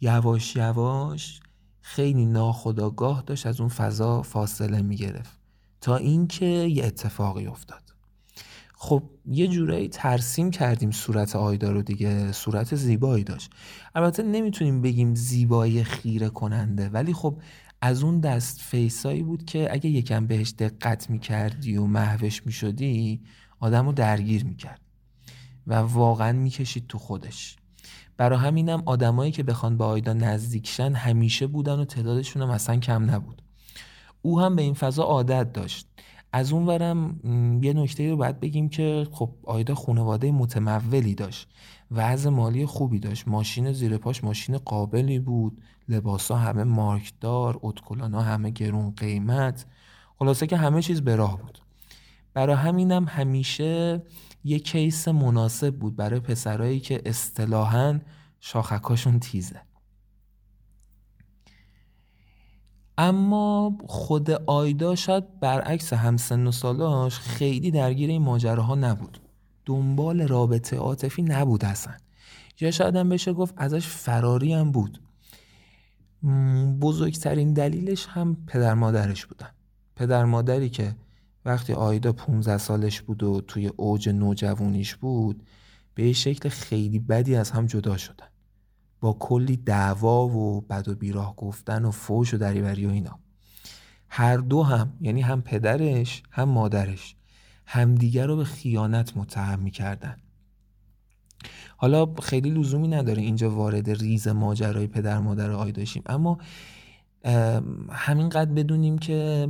یواش 0.00 0.56
یواش 0.56 1.40
خیلی 1.80 2.26
ناخداگاه 2.26 3.22
داشت 3.22 3.46
از 3.46 3.60
اون 3.60 3.68
فضا 3.68 4.22
فاصله 4.22 4.82
می 4.82 4.96
گرفت 4.96 5.38
تا 5.80 5.96
اینکه 5.96 6.46
یه 6.46 6.84
اتفاقی 6.84 7.46
افتاد. 7.46 7.87
خب 8.80 9.02
یه 9.26 9.48
جورایی 9.48 9.88
ترسیم 9.88 10.50
کردیم 10.50 10.90
صورت 10.90 11.36
آیدا 11.36 11.72
رو 11.72 11.82
دیگه 11.82 12.32
صورت 12.32 12.74
زیبایی 12.74 13.24
داشت. 13.24 13.50
البته 13.94 14.22
نمی‌تونیم 14.22 14.82
بگیم 14.82 15.14
زیبایی 15.14 15.84
خیره 15.84 16.28
کننده 16.28 16.88
ولی 16.88 17.12
خب 17.12 17.40
از 17.80 18.02
اون 18.02 18.20
دست 18.20 18.60
فیسایی 18.60 19.22
بود 19.22 19.44
که 19.44 19.68
اگه 19.72 19.90
یکم 19.90 20.26
بهش 20.26 20.54
دقت 20.58 21.10
می‌کردی 21.10 21.76
و 21.76 21.86
محوش 21.86 22.46
می‌شدی 22.46 23.20
آدم 23.60 23.86
رو 23.86 23.92
درگیر 23.92 24.44
می‌کرد 24.44 24.80
و 25.66 25.74
واقعا 25.74 26.32
می‌کشید 26.32 26.86
تو 26.86 26.98
خودش. 26.98 27.56
برا 28.16 28.38
همینم 28.38 28.82
آدمایی 28.86 29.32
که 29.32 29.42
بخوان 29.42 29.76
به 29.76 29.84
آیدا 29.84 30.12
نزدیکشن 30.12 30.92
همیشه 30.92 31.46
بودن 31.46 31.78
و 31.80 31.84
تعدادشون 31.84 32.42
هم 32.42 32.50
اصلا 32.50 32.76
کم 32.76 33.10
نبود. 33.10 33.42
او 34.22 34.40
هم 34.40 34.56
به 34.56 34.62
این 34.62 34.74
فضا 34.74 35.02
عادت 35.02 35.52
داشت. 35.52 35.86
از 36.32 36.52
اون 36.52 36.66
ورم 36.66 37.20
یه 37.62 37.72
نکته 37.72 38.10
رو 38.10 38.16
باید 38.16 38.40
بگیم 38.40 38.68
که 38.68 39.06
خب 39.12 39.30
آیدا 39.42 39.74
خانواده 39.74 40.32
متمولی 40.32 41.14
داشت. 41.14 41.48
وضع 41.90 42.30
مالی 42.30 42.66
خوبی 42.66 42.98
داشت. 42.98 43.28
ماشین 43.28 43.72
زیر 43.72 43.96
پاش 43.96 44.24
ماشین 44.24 44.58
قابلی 44.58 45.18
بود. 45.18 45.62
لباسا 45.88 46.36
همه 46.36 46.64
مارکدار 46.64 47.58
اتکلانا 47.62 48.22
همه 48.22 48.50
گرون 48.50 48.90
قیمت. 48.90 49.66
خلاصه 50.18 50.46
که 50.46 50.56
همه 50.56 50.82
چیز 50.82 51.02
به 51.02 51.16
راه 51.16 51.38
بود. 51.38 51.58
برای 52.34 52.56
همینم 52.56 53.04
همیشه 53.04 54.02
یه 54.44 54.58
کیس 54.58 55.08
مناسب 55.08 55.74
بود 55.76 55.96
برای 55.96 56.20
پسرایی 56.20 56.80
که 56.80 57.02
اصطلاحا 57.06 58.00
شاخکاشون 58.40 59.20
تیزه. 59.20 59.60
اما 62.98 63.78
خود 63.86 64.30
آیدا 64.30 64.94
شاید 64.94 65.40
برعکس 65.40 65.92
همسن 65.92 66.46
و 66.46 66.52
سالاش 66.52 67.18
خیلی 67.18 67.70
درگیر 67.70 68.10
این 68.10 68.22
ماجراها 68.22 68.74
نبود. 68.74 69.20
دنبال 69.64 70.28
رابطه 70.28 70.76
عاطفی 70.76 71.22
نبود 71.22 71.64
اصلا. 71.64 71.94
یا 72.60 72.70
شاید 72.70 72.96
هم 72.96 73.08
بشه 73.08 73.32
گفت 73.32 73.54
ازش 73.56 73.86
فراری 73.86 74.52
هم 74.52 74.72
بود. 74.72 75.00
بزرگترین 76.80 77.52
دلیلش 77.52 78.06
هم 78.06 78.36
پدر 78.46 78.74
مادرش 78.74 79.26
بودن. 79.26 79.50
پدر 79.96 80.24
مادری 80.24 80.70
که 80.70 80.96
وقتی 81.44 81.72
آیدا 81.72 82.12
15 82.12 82.58
سالش 82.58 83.00
بود 83.00 83.22
و 83.22 83.40
توی 83.40 83.66
اوج 83.76 84.08
نوجوانیش 84.08 84.94
بود 84.94 85.42
به 85.94 86.12
شکل 86.12 86.48
خیلی 86.48 86.98
بدی 86.98 87.36
از 87.36 87.50
هم 87.50 87.66
جدا 87.66 87.96
شدن. 87.96 88.26
با 89.00 89.12
کلی 89.12 89.56
دعوا 89.56 90.28
و 90.28 90.60
بد 90.60 90.88
و 90.88 90.94
بیراه 90.94 91.36
گفتن 91.36 91.84
و 91.84 91.90
فوش 91.90 92.34
و 92.34 92.36
دریوری 92.36 92.86
و 92.86 92.90
اینا. 92.90 93.18
هر 94.08 94.36
دو 94.36 94.62
هم 94.62 94.92
یعنی 95.00 95.20
هم 95.20 95.42
پدرش 95.42 96.22
هم 96.30 96.48
مادرش 96.48 97.16
همدیگر 97.66 98.26
رو 98.26 98.36
به 98.36 98.44
خیانت 98.44 99.16
متهم 99.16 99.58
می‌کردن. 99.60 100.16
حالا 101.76 102.14
خیلی 102.22 102.50
لزومی 102.50 102.88
نداره 102.88 103.22
اینجا 103.22 103.50
وارد 103.50 103.90
ریز 103.90 104.28
ماجرای 104.28 104.86
پدر 104.86 105.18
مادر 105.18 105.50
آیداشیم 105.50 106.02
اما 106.06 106.38
همینقدر 107.90 108.52
بدونیم 108.52 108.98
که 108.98 109.48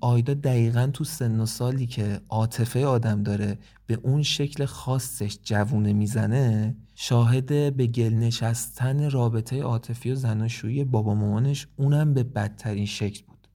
آیدا 0.00 0.34
دقیقا 0.34 0.90
تو 0.92 1.04
سن 1.04 1.40
و 1.40 1.46
سالی 1.46 1.86
که 1.86 2.20
عاطفه 2.28 2.86
آدم 2.86 3.22
داره 3.22 3.58
به 3.86 3.94
اون 4.02 4.22
شکل 4.22 4.64
خاصش 4.64 5.38
جوونه 5.42 5.92
می‌زنه 5.92 6.76
شاهد 6.94 7.76
به 7.76 7.86
گل 7.86 8.14
نشستن 8.14 9.10
رابطه 9.10 9.62
عاطفی 9.62 10.10
و 10.10 10.14
زناشویی 10.14 10.84
بابا 10.84 11.14
مامانش 11.14 11.66
اونم 11.76 12.14
به 12.14 12.22
بدترین 12.22 12.86
شکل 12.86 13.24
بود. 13.26 13.48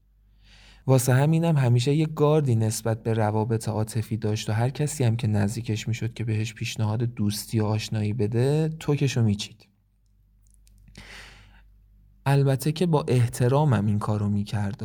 واسه 0.87 1.13
همینم 1.13 1.57
همیشه 1.57 1.93
یه 1.95 2.05
گاردی 2.05 2.55
نسبت 2.55 3.03
به 3.03 3.13
روابط 3.13 3.69
عاطفی 3.69 4.17
داشت 4.17 4.49
و 4.49 4.53
هر 4.53 4.69
کسی 4.69 5.03
هم 5.03 5.15
که 5.15 5.27
نزدیکش 5.27 5.87
می‌شد 5.87 6.13
که 6.13 6.23
بهش 6.23 6.53
پیشنهاد 6.53 7.03
دوستی 7.03 7.59
و 7.59 7.65
آشنایی 7.65 8.13
بده 8.13 8.69
توکشو 8.79 9.23
میچید. 9.23 9.67
البته 12.25 12.71
که 12.71 12.85
با 12.85 13.05
احترامم 13.07 13.85
این 13.85 13.99
کارو 13.99 14.29
می‌کرد 14.29 14.83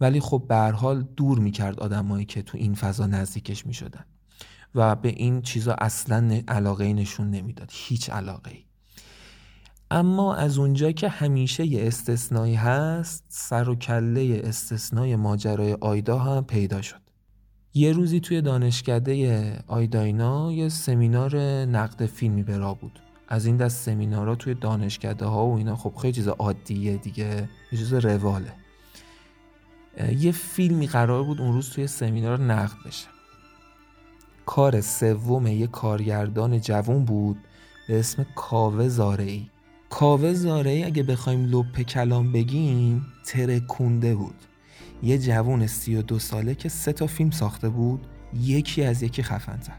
ولی 0.00 0.20
خب 0.20 0.44
به 0.48 0.56
حال 0.56 1.02
دور 1.02 1.38
می‌کرد 1.38 1.80
آدمایی 1.80 2.24
که 2.24 2.42
تو 2.42 2.58
این 2.58 2.74
فضا 2.74 3.06
نزدیکش 3.06 3.66
می‌شدن. 3.66 4.04
و 4.74 4.96
به 4.96 5.08
این 5.08 5.42
چیزا 5.42 5.72
اصلا 5.72 6.42
علاقه 6.48 6.92
نشون 6.92 7.30
نمی‌داد. 7.30 7.70
هیچ 7.72 8.10
علاقه 8.10 8.50
ای 8.50 8.64
اما 9.90 10.34
از 10.34 10.58
اونجا 10.58 10.92
که 10.92 11.08
همیشه 11.08 11.66
یه 11.66 11.86
استثنایی 11.86 12.54
هست 12.54 13.24
سر 13.28 13.68
و 13.68 13.74
کله 13.74 14.40
استثنای 14.44 15.16
ماجرای 15.16 15.76
آیدا 15.80 16.18
هم 16.18 16.44
پیدا 16.44 16.82
شد. 16.82 17.00
یه 17.74 17.92
روزی 17.92 18.20
توی 18.20 18.40
دانشکده 18.40 19.58
آیداینا 19.66 20.52
یه 20.52 20.68
سمینار 20.68 21.36
نقد 21.64 22.06
فیلمی 22.06 22.42
برا 22.42 22.74
بود. 22.74 23.00
از 23.28 23.46
این 23.46 23.56
دست 23.56 23.84
سمینارا 23.84 24.34
توی 24.34 24.54
دانشکده 24.54 25.24
ها 25.24 25.46
و 25.46 25.56
اینا 25.56 25.76
خب 25.76 25.94
خیلی 25.96 26.12
چیز 26.12 26.28
عادیه 26.28 26.96
دیگه 26.96 27.48
یه 27.72 27.78
چیز 27.78 27.92
رواله. 27.92 28.52
یه 30.18 30.32
فیلمی 30.32 30.86
قرار 30.86 31.24
بود 31.24 31.40
اون 31.40 31.52
روز 31.52 31.70
توی 31.70 31.86
سمینار 31.86 32.40
نقد 32.40 32.76
بشه. 32.86 33.11
کار 34.52 34.80
سوم 34.80 35.46
یه 35.46 35.66
کارگردان 35.66 36.60
جوون 36.60 37.04
بود 37.04 37.36
به 37.88 37.98
اسم 37.98 38.26
کاوه 38.34 38.88
زارعی. 38.88 39.50
کاوه 39.90 40.32
زارعی 40.32 40.84
اگه 40.84 41.02
بخوایم 41.02 41.44
لپ 41.44 41.80
کلام 41.80 42.32
بگیم 42.32 43.06
ترکونده 43.26 44.14
بود. 44.14 44.34
یه 45.02 45.18
و 45.98 46.02
دو 46.02 46.18
ساله 46.18 46.54
که 46.54 46.68
سه 46.68 46.92
تا 46.92 47.06
فیلم 47.06 47.30
ساخته 47.30 47.68
بود 47.68 48.06
یکی 48.40 48.84
از 48.84 49.02
یکی 49.02 49.22
خفنتر. 49.22 49.76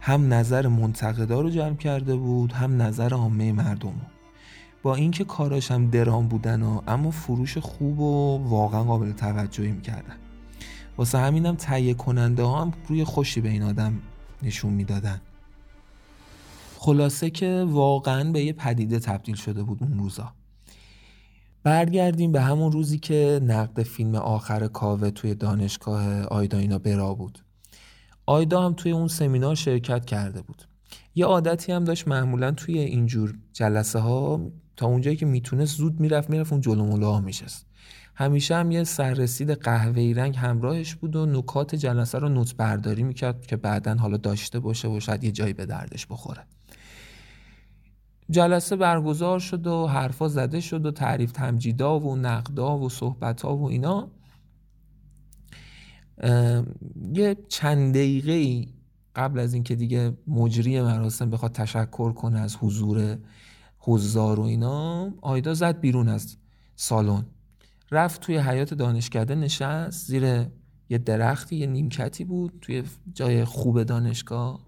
هم 0.00 0.34
نظر 0.34 0.68
منتقدا 0.68 1.40
رو 1.40 1.50
جمع 1.50 1.76
کرده 1.76 2.16
بود 2.16 2.52
هم 2.52 2.82
نظر 2.82 3.14
عامه 3.14 3.52
مردم 3.52 3.94
با 4.82 4.94
اینکه 4.94 5.24
کاراش 5.24 5.70
هم 5.70 5.90
درام 5.90 6.28
بودن 6.28 6.62
و 6.62 6.80
اما 6.86 7.10
فروش 7.10 7.58
خوب 7.58 8.00
و 8.00 8.38
واقعا 8.48 8.82
قابل 8.82 9.12
توجهی 9.12 9.72
می‌کردن. 9.72 10.23
واسه 10.98 11.18
همینم 11.18 11.54
تهیه 11.54 11.94
کننده 11.94 12.42
ها 12.42 12.60
هم 12.60 12.72
روی 12.88 13.04
خوشی 13.04 13.40
به 13.40 13.48
این 13.48 13.62
آدم 13.62 14.00
نشون 14.42 14.72
می‌دادن. 14.72 15.20
خلاصه 16.78 17.30
که 17.30 17.64
واقعا 17.68 18.32
به 18.32 18.44
یه 18.44 18.52
پدیده 18.52 18.98
تبدیل 18.98 19.34
شده 19.34 19.62
بود 19.62 19.82
اون 19.82 19.98
روزا. 19.98 20.32
برگردیم 21.62 22.32
به 22.32 22.40
همون 22.40 22.72
روزی 22.72 22.98
که 22.98 23.40
نقد 23.42 23.82
فیلم 23.82 24.14
آخر 24.14 24.66
کاوه 24.66 25.10
توی 25.10 25.34
دانشگاه 25.34 26.22
آیداینا 26.22 26.78
برا 26.78 27.14
بود. 27.14 27.38
آیدا 28.26 28.62
هم 28.62 28.72
توی 28.72 28.92
اون 28.92 29.08
سمینار 29.08 29.54
شرکت 29.54 30.04
کرده 30.04 30.42
بود. 30.42 30.62
یه 31.14 31.26
عادتی 31.26 31.72
هم 31.72 31.84
داشت 31.84 32.08
معمولا 32.08 32.50
توی 32.50 32.78
اینجور 32.78 33.34
جلسه 33.52 33.98
ها 33.98 34.40
تا 34.76 34.86
اونجایی 34.86 35.16
که 35.16 35.26
می‌تونست 35.26 35.76
زود 35.76 36.00
می‌رفت 36.00 36.30
می‌رفت 36.30 36.52
اون 36.52 36.60
جلو 36.60 36.86
ملا 36.86 37.20
میشست. 37.20 37.66
همیشه 38.14 38.56
هم 38.56 38.70
یه 38.70 38.84
سررسید 38.84 39.50
قهوه‌ای 39.50 40.14
رنگ 40.14 40.36
همراهش 40.36 40.94
بود 40.94 41.16
و 41.16 41.26
نکات 41.26 41.74
جلسه 41.74 42.18
رو 42.18 42.28
نوت 42.28 42.56
برداری 42.56 43.02
می‌کرد 43.02 43.46
که 43.46 43.56
بعدا 43.56 43.94
حالا 43.94 44.16
داشته 44.16 44.60
باشه 44.60 44.88
و 44.88 45.00
شاید 45.00 45.24
یه 45.24 45.32
جایی 45.32 45.52
به 45.52 45.66
دردش 45.66 46.06
بخوره. 46.06 46.42
جلسه 48.30 48.76
برگزار 48.76 49.38
شد 49.38 49.66
و 49.66 49.86
حرفا 49.86 50.28
زده 50.28 50.60
شد 50.60 50.86
و 50.86 50.90
تعریف 50.90 51.32
تمجیدا 51.32 52.00
و 52.00 52.16
نقدا 52.16 52.78
و 52.78 52.88
صحبتها 52.88 53.56
و 53.56 53.68
اینا. 53.68 54.10
یه 57.14 57.36
چند 57.48 57.94
دقیقه 57.94 58.32
ای 58.32 58.68
قبل 59.16 59.38
از 59.38 59.54
اینکه 59.54 59.74
دیگه 59.74 60.12
مجری 60.26 60.80
مراسم 60.80 61.30
بخواد 61.30 61.52
تشکر 61.52 62.12
کنه 62.12 62.40
از 62.40 62.56
حضور 62.56 63.18
حضار 63.78 64.40
و 64.40 64.42
اینا 64.42 65.10
آیدا 65.20 65.54
زد 65.54 65.80
بیرون 65.80 66.08
از 66.08 66.36
سالن. 66.76 67.24
رفت 67.94 68.20
توی 68.20 68.38
حیات 68.38 68.74
دانشکده 68.74 69.34
نشست 69.34 70.06
زیر 70.06 70.24
یه 70.88 70.98
درختی 70.98 71.56
یه 71.56 71.66
نیمکتی 71.66 72.24
بود 72.24 72.52
توی 72.60 72.82
جای 73.14 73.44
خوب 73.44 73.82
دانشگاه. 73.82 74.60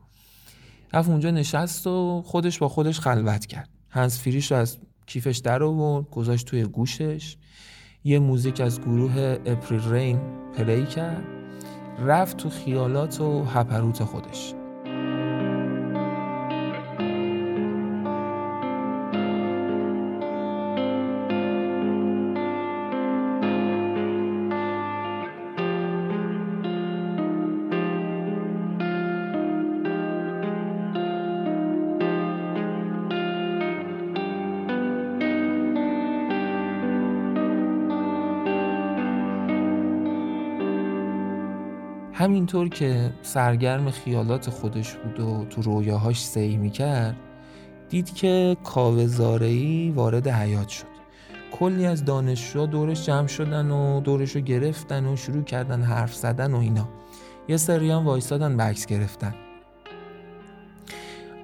رفت 0.92 1.08
اونجا 1.08 1.30
نشست 1.30 1.86
و 1.86 2.22
خودش 2.22 2.58
با 2.58 2.68
خودش 2.68 3.00
خلوت 3.00 3.46
کرد. 3.46 3.68
hands-free 3.90 4.20
ش 4.20 4.52
رو 4.52 4.58
از 4.58 4.78
کیفش 5.06 5.38
در 5.38 5.62
آورد 5.62 6.10
گذاشت 6.10 6.46
توی 6.46 6.64
گوشش. 6.64 7.36
یه 8.04 8.18
موزیک 8.18 8.60
از 8.60 8.80
گروه 8.80 9.38
April 9.46 9.92
Rain 9.92 10.20
play 10.56 10.86
کرد. 10.86 11.24
رفت 11.98 12.36
تو 12.36 12.50
خیالات 12.50 13.20
و 13.20 13.44
هپروت 13.44 14.04
خودش. 14.04 14.54
همینطور 42.18 42.68
که 42.68 43.12
سرگرم 43.22 43.90
خیالات 43.90 44.50
خودش 44.50 44.94
بود 44.94 45.20
و 45.20 45.44
تو 45.44 45.62
رویاهاش 45.62 46.26
سعی 46.26 46.56
می‌کرد 46.56 47.16
دید 47.88 48.14
که 48.14 48.56
کاوه 48.64 49.06
وارد 49.94 50.28
حیات 50.28 50.68
شد. 50.68 50.86
کلی 51.52 51.86
از 51.86 52.04
دانشجوها 52.04 52.66
دورش 52.66 53.06
جمع 53.06 53.26
شدن 53.26 53.70
و 53.70 54.00
دورش 54.00 54.36
رو 54.36 54.40
گرفتن 54.40 55.06
و 55.06 55.16
شروع 55.16 55.42
کردن 55.42 55.82
حرف 55.82 56.14
زدن 56.14 56.54
و 56.54 56.58
اینا. 56.58 56.88
یه 57.48 57.56
سری 57.56 57.90
هم 57.90 58.04
وایستادن 58.04 58.56
بکس 58.56 58.86
گرفتن. 58.86 59.34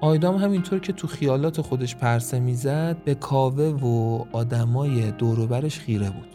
آیدام 0.01 0.35
همینطور 0.35 0.79
که 0.79 0.93
تو 0.93 1.07
خیالات 1.07 1.61
خودش 1.61 1.95
پرسه 1.95 2.39
می‌زد 2.39 2.97
به 3.05 3.15
کاوه 3.15 3.63
و 3.63 4.23
آدمای 4.31 5.11
دوروبرش 5.11 5.79
خیره 5.79 6.09
بود. 6.09 6.29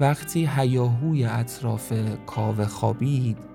وقتی 0.00 0.48
هیاهوی 0.56 1.24
اطراف 1.24 1.92
کاوه 2.26 2.66
خوابید 2.66 3.49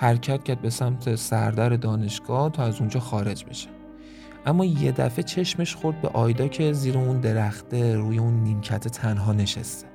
حرکت 0.00 0.44
کرد 0.44 0.60
به 0.60 0.70
سمت 0.70 1.14
سردر 1.14 1.68
دانشگاه 1.68 2.50
تا 2.50 2.62
از 2.62 2.80
اونجا 2.80 3.00
خارج 3.00 3.44
بشه. 3.44 3.68
اما 4.46 4.64
یه 4.64 4.92
دفعه 4.92 5.22
چشمش 5.22 5.74
خورد 5.74 6.02
به 6.02 6.08
آیدا 6.08 6.48
که 6.48 6.72
زیر 6.72 6.98
اون 6.98 7.20
درخته 7.20 7.96
روی 7.96 8.18
اون 8.18 8.34
نیمکت 8.34 8.88
تنها 8.88 9.32
نشسته. 9.32 9.86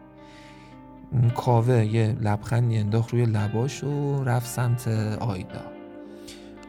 کاوه 1.36 1.86
یه 1.86 2.18
لبخندی 2.22 2.78
انداخت 2.78 3.14
روی 3.14 3.26
لباش 3.26 3.84
و 3.84 4.24
رفت 4.24 4.48
سمت 4.48 4.88
آیدا. 5.20 5.62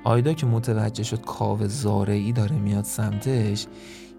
آیدا 0.04 0.32
که 0.32 0.46
متوجه 0.46 1.02
شد 1.02 1.20
کاوه 1.20 1.66
زارعی 1.66 2.32
داره 2.32 2.56
میاد 2.56 2.84
سمتش 2.84 3.66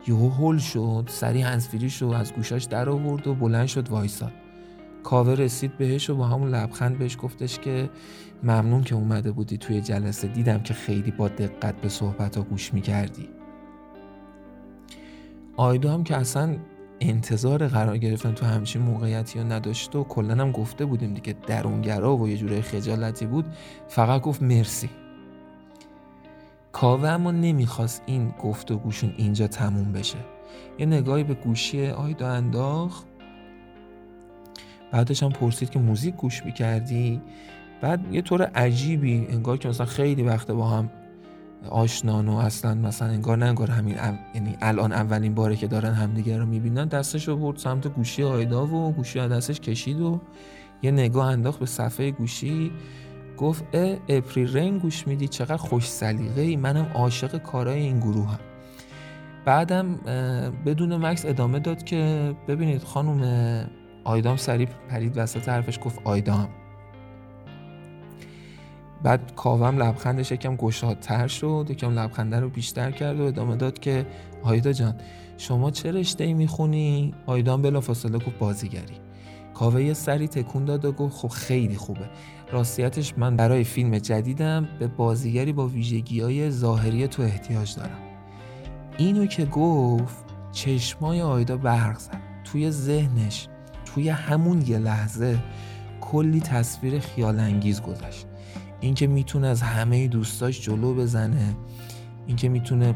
یهو 0.08 0.30
هل 0.30 0.58
شد 0.58 1.10
سری 1.12 1.42
هنسفیریش 1.42 2.02
رو 2.02 2.12
از 2.12 2.34
گوشاش 2.34 2.64
در 2.64 2.90
آورد 2.90 3.28
و 3.28 3.36
بلند 3.36 3.68
شد 3.68 3.90
وایساد. 3.90 4.34
کاوه 5.08 5.34
رسید 5.34 5.78
بهش 5.78 6.10
و 6.10 6.16
با 6.16 6.26
همون 6.26 6.50
لبخند 6.50 6.98
بهش 6.98 7.18
گفتش 7.22 7.60
که 7.60 7.90
ممنون 8.44 8.84
که 8.84 8.96
اومده 8.96 9.32
بودی 9.32 9.58
توی 9.58 9.82
جلسه. 9.82 10.28
دیدم 10.28 10.64
که 10.64 10.74
خیلی 10.74 11.12
با 11.12 11.28
دقت 11.28 11.82
به 11.82 11.90
صحبت 11.90 12.38
ها 12.38 12.44
گوش 12.44 12.74
می‌کردی. 12.74 13.30
آیدا 15.58 15.94
هم 15.94 16.04
که 16.04 16.16
اصلا 16.16 16.58
انتظار 17.00 17.68
قرار 17.68 17.98
گرفتن 17.98 18.34
تو 18.34 18.46
همچین 18.46 18.82
موقعیتی 18.82 19.40
رو 19.40 19.52
نداشت 19.52 19.96
و 19.96 20.04
کلا 20.04 20.34
هم 20.34 20.52
گفته 20.52 20.86
بودیم 20.86 21.14
دیگه 21.14 21.36
درونگرا 21.48 22.18
و 22.18 22.30
یه 22.30 22.38
جوره 22.38 22.62
خجالتی 22.62 23.26
بود 23.26 23.46
فقط 23.88 24.22
گفت 24.22 24.44
مرسی. 24.44 24.90
کاوه 26.72 27.10
اما 27.10 27.32
نمی‌خواست 27.32 28.04
این 28.06 28.34
گفتگوشون 28.44 29.14
اینجا 29.18 29.48
تموم 29.48 29.92
بشه. 29.92 30.18
یه 30.80 30.86
نگاهی 30.86 31.24
به 31.24 31.34
گوشی 31.34 31.88
آیدا 31.88 32.30
انداخت. 32.30 33.07
بعدش 34.92 35.24
هم 35.24 35.30
پرسید 35.30 35.70
که 35.70 35.80
موزیک 35.80 36.16
گوش 36.16 36.46
می‌کردی؟ 36.46 37.22
بعد 37.82 38.14
یه 38.14 38.22
طور 38.22 38.44
عجیبی 38.44 39.28
انگار 39.30 39.58
که 39.58 39.70
مثلا 39.70 39.86
خیلی 39.86 40.24
وقت 40.24 40.52
با 40.52 40.68
هم 40.68 40.90
آشنان 41.70 42.28
و 42.28 42.36
اصلا 42.36 42.74
مثلا 42.74 43.08
انگار 43.08 43.38
نه 43.38 43.46
انگار 43.46 43.72
همین 43.72 43.96
یعنی 44.36 44.58
الان 44.62 44.92
اولین 44.92 45.34
باره 45.34 45.56
که 45.56 45.68
دارن 45.68 45.94
همدیگه 45.94 46.38
رو 46.38 46.46
می‌بینن 46.46 46.86
دستش 46.86 47.28
رو 47.28 47.36
برد 47.38 47.58
سمت 47.58 47.88
گوشی 47.88 48.24
آیدا 48.24 48.68
و 48.68 48.92
گوشی 48.92 49.20
دستش 49.20 49.60
کشید 49.60 50.02
و 50.02 50.22
یه 50.82 50.92
نگاه 50.92 51.28
انداخت 51.28 51.60
به 51.60 51.66
صفحه 51.66 52.12
گوشی. 52.12 52.72
گفت 53.38 53.64
اه 53.74 53.98
اپری 54.10 54.46
رین 54.46 54.78
گوش 54.78 55.08
میدی؟ 55.08 55.28
چقدر 55.28 55.58
خوش 55.58 55.90
سلیقه 55.90 56.42
ای 56.42 56.56
منم 56.56 56.92
عاشق 56.94 57.38
کارای 57.38 57.80
این 57.80 58.00
گروه 58.00 58.30
هم. 58.30 58.40
بعدم 59.46 59.96
بدون 60.66 60.98
مکس 60.98 61.26
ادامه 61.26 61.60
داد 61.60 61.84
که 61.84 62.34
ببینید 62.48 62.84
خانم 62.84 63.22
آیدام 64.08 64.38
سریع 64.38 64.68
پرید 64.90 65.14
وسط 65.16 65.50
حرفش 65.50 65.80
گفت 65.84 66.00
آیدام. 66.04 66.50
بعد 69.04 69.36
کاوم 69.36 69.84
لبخندش 69.84 70.32
یکم 70.32 70.56
گشادتر 70.56 71.28
شد 71.28 71.68
یکم 71.70 72.00
لبخنده 72.00 72.40
رو 72.40 72.50
بیشتر 72.50 72.92
کرد 72.92 73.20
و 73.20 73.24
ادامه 73.24 73.56
داد 73.56 73.80
که 73.80 74.06
آیدا 74.44 74.72
جان 74.72 74.96
شما 75.38 75.72
چه 75.72 75.92
رشته 75.92 76.24
ای 76.24 76.34
می‌خونی؟ 76.34 77.14
آیدام 77.26 77.62
بلا 77.62 77.82
فاصله 77.82 78.18
گفت 78.18 78.38
بازیگری. 78.40 79.00
کاوه 79.54 79.84
یه 79.84 79.94
سری 79.94 80.28
تکون 80.28 80.66
داد 80.66 80.86
و 80.86 80.92
گفت 80.92 81.18
خب 81.18 81.28
خیلی 81.28 81.76
خوبه. 81.76 82.10
راستیتش 82.52 83.14
من 83.18 83.36
برای 83.36 83.64
فیلم 83.64 83.98
جدیدم 83.98 84.68
به 84.80 84.88
بازیگری 84.88 85.54
با 85.54 85.68
ویژگی 85.68 86.22
های 86.22 86.52
ظاهری 86.52 87.08
تو 87.08 87.24
احتیاج 87.24 87.76
دارم. 87.76 88.00
اینو 88.98 89.26
که 89.26 89.46
گفت 89.46 90.26
چشمای 90.52 91.22
آیدا 91.22 91.58
برق 91.58 92.00
زد. 92.00 92.22
توی 92.44 92.72
ذهنش 92.72 93.48
توی 93.88 94.10
همون 94.10 94.62
یه 94.68 94.78
لحظه 94.78 95.40
کلی 96.02 96.40
تصویر 96.40 97.00
خیال 97.00 97.40
انگیز 97.40 97.82
گذشت. 97.82 98.26
اینکه 98.80 99.08
می‌تونه 99.08 99.48
از 99.48 99.62
همه 99.62 100.08
دوستاش 100.08 100.62
جلو 100.62 100.94
بزنه 100.94 101.56
اینکه 102.28 102.50
می‌تونه 102.50 102.96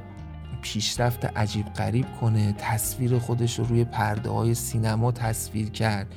پیشرفت 0.62 1.26
عجیب 1.26 1.66
غریب 1.66 2.06
کنه 2.22 2.56
تصویر 2.58 3.20
خودش 3.20 3.60
رو 3.60 3.66
روی 3.66 3.84
پرده 3.84 4.30
های 4.30 4.54
سینما 4.54 5.12
تصویر 5.12 5.70
کرد 5.70 6.08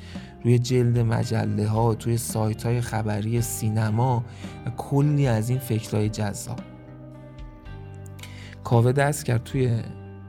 روی 0.43 0.59
جلد 0.59 0.99
مجله 0.99 1.67
ها 1.67 1.95
توی 1.95 2.17
سایت 2.17 2.65
های 2.65 2.81
خبری 2.81 3.41
سینما 3.41 4.25
و 4.65 4.69
کلی 4.69 5.27
از 5.27 5.49
این 5.49 5.59
فکرهای 5.59 6.09
جذاب. 6.09 6.59
کاوه 8.63 8.91
دست 8.91 9.25
کرد 9.25 9.43
توی 9.43 9.81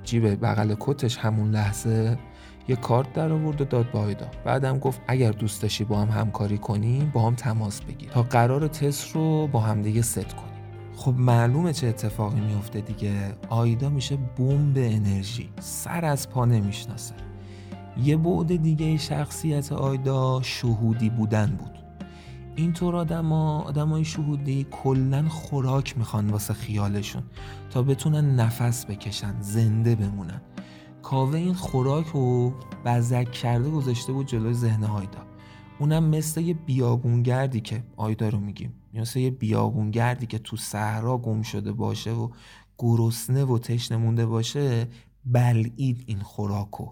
جیب 0.05 0.45
بغل 0.45 0.75
کتش 0.81 1.19
همون 1.19 1.51
لحظه. 1.51 2.19
یه 2.69 2.77
کارت 2.77 3.13
در 3.13 3.33
آورد 3.33 3.61
و 3.61 3.65
داد 3.65 3.93
به 3.93 3.99
آیدا. 3.99 4.27
بعدم 4.45 4.79
گفت 4.79 5.01
اگر 5.09 5.31
دوست 5.31 5.63
داشتی 5.63 5.85
با 5.85 5.99
هم 5.99 6.21
همکاری 6.21 6.59
کنیم 6.59 7.11
با 7.15 7.27
هم 7.27 7.35
تماس 7.35 7.81
بگیر. 7.81 8.11
تا 8.11 8.23
قرار 8.23 8.69
تست 8.69 9.11
رو 9.15 9.47
با 9.47 9.61
هم 9.61 9.83
دیگه 9.83 10.03
ست 10.03 10.35
کنیم. 10.35 10.57
خب 10.97 11.15
معلومه 11.17 11.73
چه 11.73 11.87
اتفاقی 11.87 12.41
میفته 12.41 12.81
دیگه. 12.81 13.13
آیدا 13.49 13.89
میشه 13.89 14.17
بمب 14.17 14.77
انرژی. 14.77 15.49
سر 15.61 16.05
از 16.05 16.31
پا 16.31 16.45
نمی‌شناسه. 16.45 17.15
یه 18.03 18.17
بعد 18.17 18.57
دیگه 18.57 18.97
شخصیت 18.97 19.73
آیدا 19.73 20.43
شهودی 20.43 21.11
بودن 21.11 21.47
بود. 21.47 21.71
اینطور 22.57 22.97
آدما 22.97 23.61
آدمای 23.61 24.05
شهودی 24.05 24.67
کلا 24.71 25.29
خوراک 25.29 25.99
می‌خوان 25.99 26.31
واسه 26.31 26.55
خیالشون 26.55 27.23
تا 27.71 27.83
بتونن 27.83 28.41
نفس 28.41 28.87
بکشن 28.87 29.35
زنده 29.41 29.95
بمونن. 29.95 30.41
کاوه 31.07 31.39
این 31.39 31.55
خوراک 31.55 32.07
رو 32.07 32.53
بزک 32.85 33.33
کرده 33.33 33.71
گذاشته 33.71 34.13
بود 34.13 34.27
جلوی 34.27 34.55
ذهن 34.55 34.85
آیدا. 34.85 35.19
اونم 35.79 36.05
مثل 36.05 36.41
یه 36.41 36.55
بیابونگردی 36.55 37.61
که 37.61 37.85
آیدا 37.97 38.29
رو 38.29 38.41
میگیم. 38.41 38.73
مثل 38.95 39.19
یه 39.19 39.31
بیابونگردی 39.31 40.27
که 40.27 40.39
تو 40.39 40.57
صحرا 40.57 41.19
گم 41.19 41.43
شده 41.43 41.73
باشه 41.73 42.13
و 42.13 42.29
گرسنه 42.79 43.45
و 43.45 43.59
تشنه 43.59 43.99
مونده 43.99 44.27
باشه 44.27 44.89
بلعید 45.25 46.05
این 46.07 46.19
خوراکو. 46.19 46.87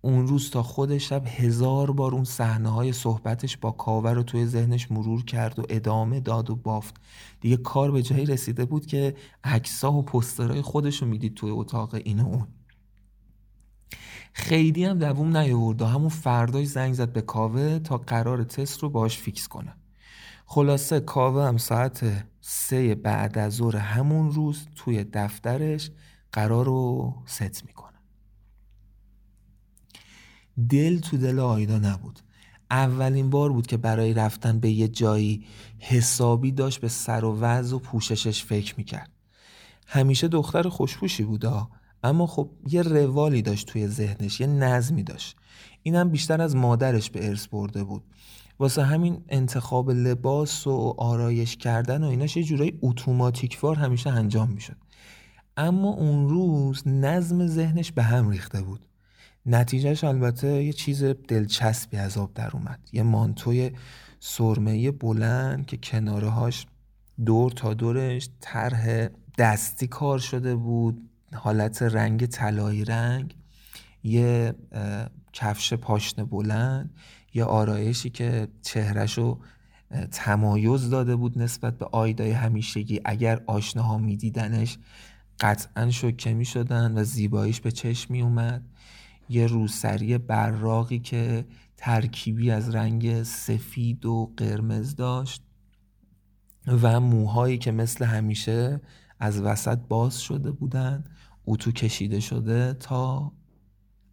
اون 0.00 0.26
روز 0.26 0.50
تا 0.50 0.62
خود 0.62 0.98
شب 0.98 1.22
هزار 1.26 1.92
بار 1.92 2.14
اون 2.14 2.24
صحنه 2.24 2.68
های 2.68 2.92
صحبتش 2.92 3.56
با 3.56 3.70
کاوه 3.70 4.10
رو 4.10 4.22
توی 4.22 4.46
ذهنش 4.46 4.90
مرور 4.90 5.24
کرد 5.24 5.58
و 5.58 5.62
ادامه 5.68 6.20
داد 6.20 6.50
و 6.50 6.56
بافت. 6.56 6.94
دیگه 7.40 7.56
کار 7.56 7.90
به 7.90 8.02
جایی 8.02 8.26
رسیده 8.26 8.64
بود 8.64 8.86
که 8.86 9.14
عکسا 9.44 9.92
و 9.92 10.02
پوسترهای 10.02 10.62
خودش 10.62 11.02
رو 11.02 11.08
می‌دید 11.08 11.34
توی 11.34 11.50
اتاق 11.50 11.94
این 11.94 12.20
و 12.20 12.26
اون. 12.26 12.46
خیلی 14.32 14.84
هم 14.84 14.98
دووم 14.98 15.36
و 15.80 15.84
همون 15.84 16.08
فرداش 16.08 16.66
زنگ 16.66 16.94
زد 16.94 17.12
به 17.12 17.20
کاوه 17.20 17.78
تا 17.78 17.98
قرار 17.98 18.44
تست 18.44 18.78
رو 18.78 18.90
باش 18.90 19.18
fix 19.18 19.48
کنه. 19.48 19.74
خلاصه 20.46 21.00
کاوه 21.00 21.44
هم 21.44 21.56
ساعت 21.56 22.26
سه 22.40 22.94
بعد 22.94 23.38
از 23.38 23.52
ظهر 23.54 23.76
همون 23.76 24.30
روز 24.30 24.66
توی 24.76 25.04
دفترش 25.04 25.90
قرار 26.32 26.64
رو 26.64 27.14
ست 27.26 27.66
می‌کنه. 27.66 27.98
دل 30.68 31.00
تو 31.00 31.16
دل 31.16 31.38
آیدا 31.38 31.78
نبود. 31.78 32.20
اولین 32.70 33.30
بار 33.30 33.52
بود 33.52 33.66
که 33.66 33.76
برای 33.76 34.14
رفتن 34.14 34.60
به 34.60 34.70
یه 34.70 34.88
جایی 34.88 35.46
حسابی 35.78 36.52
داشت 36.52 36.80
به 36.80 36.88
سر 36.88 37.24
و 37.24 37.38
وضع 37.40 37.76
و 37.76 37.78
پوششش 37.78 38.44
فکر 38.44 38.74
می‌کرد. 38.76 39.10
همیشه 39.86 40.28
دختر 40.28 40.68
خوشپوشی 40.68 41.22
بوده 41.22 41.48
اما 42.02 42.26
خب 42.26 42.50
یه 42.66 42.82
روالی 42.82 43.42
داشت 43.42 43.66
توی 43.66 43.88
ذهنش 43.88 44.40
یه 44.40 44.46
نظمی 44.46 45.02
داشت. 45.02 45.36
اینم 45.82 46.08
بیشتر 46.10 46.42
از 46.42 46.56
مادرش 46.56 47.10
به 47.10 47.28
ارث 47.28 47.46
برده 47.46 47.84
بود. 47.84 48.02
واسه 48.58 48.82
همین 48.82 49.24
انتخاب 49.28 49.90
لباس 49.90 50.66
و 50.66 50.94
آرایش 50.98 51.56
کردن 51.56 52.04
و 52.04 52.06
ایناش 52.06 52.36
یه 52.36 52.42
جورایی 52.42 52.78
اتوماتیکوار 52.82 53.76
همیشه 53.76 54.10
انجام 54.10 54.50
می‌شد. 54.50 54.76
اما 55.56 55.88
اون 55.88 56.28
روز 56.28 56.88
نظم 56.88 57.46
ذهنش 57.46 57.92
به 57.92 58.02
هم 58.02 58.28
ریخته 58.28 58.62
بود. 58.62 58.86
نتیجهش 59.46 60.04
البته 60.04 60.64
یه 60.64 60.72
چیز 60.72 61.04
دلچسبی 61.04 61.96
از 61.96 62.18
آب 62.18 62.34
در 62.34 62.50
اومد. 62.52 62.80
یه 62.92 63.02
مانتوی 63.02 63.70
سرمه 64.20 64.90
بلند 64.90 65.66
که 65.66 65.76
کنارهاش 65.76 66.66
دور 67.24 67.52
تا 67.52 67.74
دورش 67.74 68.28
طرح 68.40 69.08
دستی 69.38 69.86
کار 69.86 70.18
شده 70.18 70.56
بود. 70.56 71.09
حالت 71.34 71.82
رنگ 71.82 72.26
طلایی 72.26 72.84
رنگ 72.84 73.36
یه 74.02 74.54
کفش 75.32 75.74
پاشنه 75.74 76.24
بلند 76.24 76.94
یه 77.34 77.44
آرایشی 77.44 78.10
که 78.10 78.48
چهرش 78.62 79.18
رو 79.18 79.40
تمایز 80.10 80.90
داده 80.90 81.16
بود 81.16 81.38
نسبت 81.38 81.78
به 81.78 81.86
آیدای 81.92 82.30
همیشگی. 82.30 83.00
اگر 83.04 83.40
آشناها 83.46 83.98
میدیدنش 83.98 84.78
قطعا 85.40 85.90
شکه 85.90 86.34
می 86.34 86.44
شدن 86.44 86.98
و 86.98 87.04
زیباییش 87.04 87.60
به 87.60 87.70
چشم 87.70 88.12
می 88.12 88.22
اومد. 88.22 88.62
یه 89.28 89.46
روسری 89.46 90.18
براقی 90.18 90.98
که 90.98 91.44
ترکیبی 91.76 92.50
از 92.50 92.74
رنگ 92.74 93.22
سفید 93.22 94.06
و 94.06 94.32
قرمز 94.36 94.96
داشت 94.96 95.42
و 96.66 97.00
موهایی 97.00 97.58
که 97.58 97.72
مثل 97.72 98.04
همیشه 98.04 98.80
از 99.20 99.40
وسط 99.40 99.78
باز 99.88 100.20
شده 100.20 100.50
بودن. 100.50 101.04
اتو 101.46 101.72
کشیده 101.72 102.20
شده 102.20 102.72
تا 102.72 103.32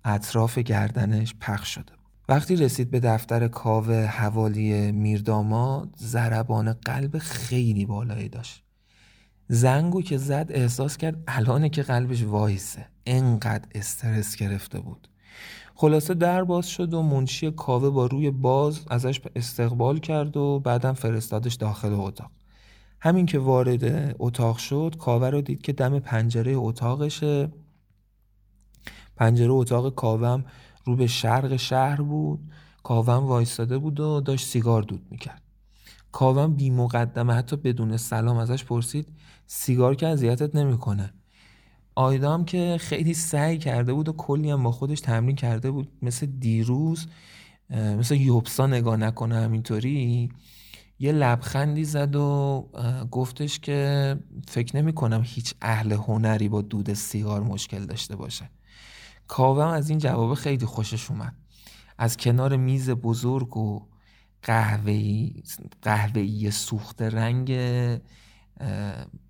اطراف 0.04 0.58
گردنش 0.58 1.36
پخش 1.42 1.74
شده 1.74 1.94
وقتی 2.30 2.56
رسید 2.56 2.92
به 2.92 3.00
دفتر 3.00 3.48
کاوه 3.48 4.06
حوالی 4.06 4.92
میرداماد 4.92 5.90
ضربان 5.98 6.74
قلب 6.74 7.18
خیلی 7.18 7.86
بالایی 7.86 8.30
داشت. 8.30 8.64
زنگو 9.48 10.02
که 10.02 10.18
زد 10.18 10.48
احساس 10.50 10.98
کرد 10.98 11.24
الانه 11.28 11.70
که 11.70 11.82
قلبش 11.82 12.24
وایسه. 12.24 12.86
انقدر 13.06 13.68
استرس 13.76 14.36
گرفته 14.36 14.80
بود. 14.80 15.08
خلاصه 15.76 16.14
در 16.14 16.44
باز 16.44 16.68
شد 16.68 16.94
و 16.94 17.02
منشی 17.02 17.52
کاوه 17.52 17.90
با 17.90 18.06
روی 18.06 18.32
باز 18.32 18.86
ازش 18.90 19.22
استقبال 19.36 20.00
کرد 20.00 20.38
و 20.38 20.60
بعدم 20.60 20.94
فرستادش 20.94 21.54
داخل 21.54 21.94
اتاق. 21.94 22.32
همین 23.00 23.26
که 23.26 23.40
وارد 23.40 24.16
اتاق 24.20 24.58
شد 24.58 24.96
کاوه 25.00 25.30
رو 25.30 25.42
دید 25.42 25.62
که 25.62 25.74
دم 25.74 26.00
پنجره 26.00 26.54
اتاقشه. 26.56 27.52
پنجره 29.16 29.52
اتاق 29.52 29.96
کاوم 29.96 30.46
رو 30.86 30.96
به 30.96 31.08
شرق 31.08 31.56
شهر 31.56 32.02
بود. 32.02 32.40
کاوم 32.84 33.26
وایستاده 33.26 33.78
بود 33.78 34.00
و 34.00 34.22
داشت 34.22 34.48
سیگار 34.48 34.82
دود 34.82 35.08
می‌کرد. 35.12 35.42
کاوم 36.12 36.54
بی 36.54 36.70
مقدمه 36.70 37.34
حتی 37.34 37.56
بدون 37.56 37.98
سلام 37.98 38.38
ازش 38.38 38.64
پرسید 38.64 39.08
سیگار 39.48 39.96
که 39.96 40.08
اذیتت 40.08 40.56
نمی‌کنه. 40.56 41.14
آیدام 41.96 42.46
که 42.46 42.78
خیلی 42.80 43.14
سعی 43.14 43.58
کرده 43.58 43.94
بود 43.94 44.10
و 44.10 44.14
کلی 44.14 44.52
هم 44.52 44.64
با 44.64 44.72
خودش 44.72 45.02
تمرین 45.02 45.36
کرده 45.36 45.72
بود. 45.72 45.92
مثل 46.02 46.26
دیروز 46.26 47.08
مثل 47.70 48.16
یوبسا 48.16 48.68
نگاه 48.68 48.98
نکنه 48.98 49.36
همینطوری 49.36 50.30
یه 51.00 51.12
لبخندی 51.12 51.84
زد 51.84 52.16
و 52.16 52.70
گفتش 53.12 53.60
که 53.60 54.20
فکر 54.48 54.78
نمی 54.78 54.94
کنم 54.94 55.22
هیچ 55.26 55.54
اهل 55.62 55.92
هنری 55.92 56.50
با 56.50 56.62
دود 56.62 56.94
سیگار 56.94 57.44
مشکل 57.44 57.86
داشته 57.86 58.16
باشه. 58.16 58.50
کاوم 59.28 59.68
از 59.68 59.90
این 59.90 60.00
جواب 60.00 60.34
خیلی 60.34 60.66
خوشش 60.66 61.12
اومد. 61.12 61.36
از 61.98 62.18
کنار 62.18 62.58
میز 62.58 62.90
بزرگ 62.90 63.58
و 63.58 63.88
قهوه‌ای 64.42 65.44
قهوه‌ای 65.82 66.52
سوخت 66.52 67.02
رنگ 67.02 67.60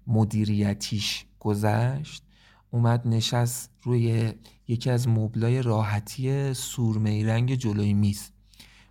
مدیریتیش 0.07 1.25
گذشت. 1.39 2.23
اومد 2.71 3.07
نشست 3.07 3.71
روی 3.83 4.33
یکی 4.67 4.89
از 4.89 5.07
مبلای 5.07 5.61
راحتی 5.61 6.53
سورمی 6.53 7.23
رنگ 7.23 7.55
جلوی 7.55 7.93
میز. 7.93 8.31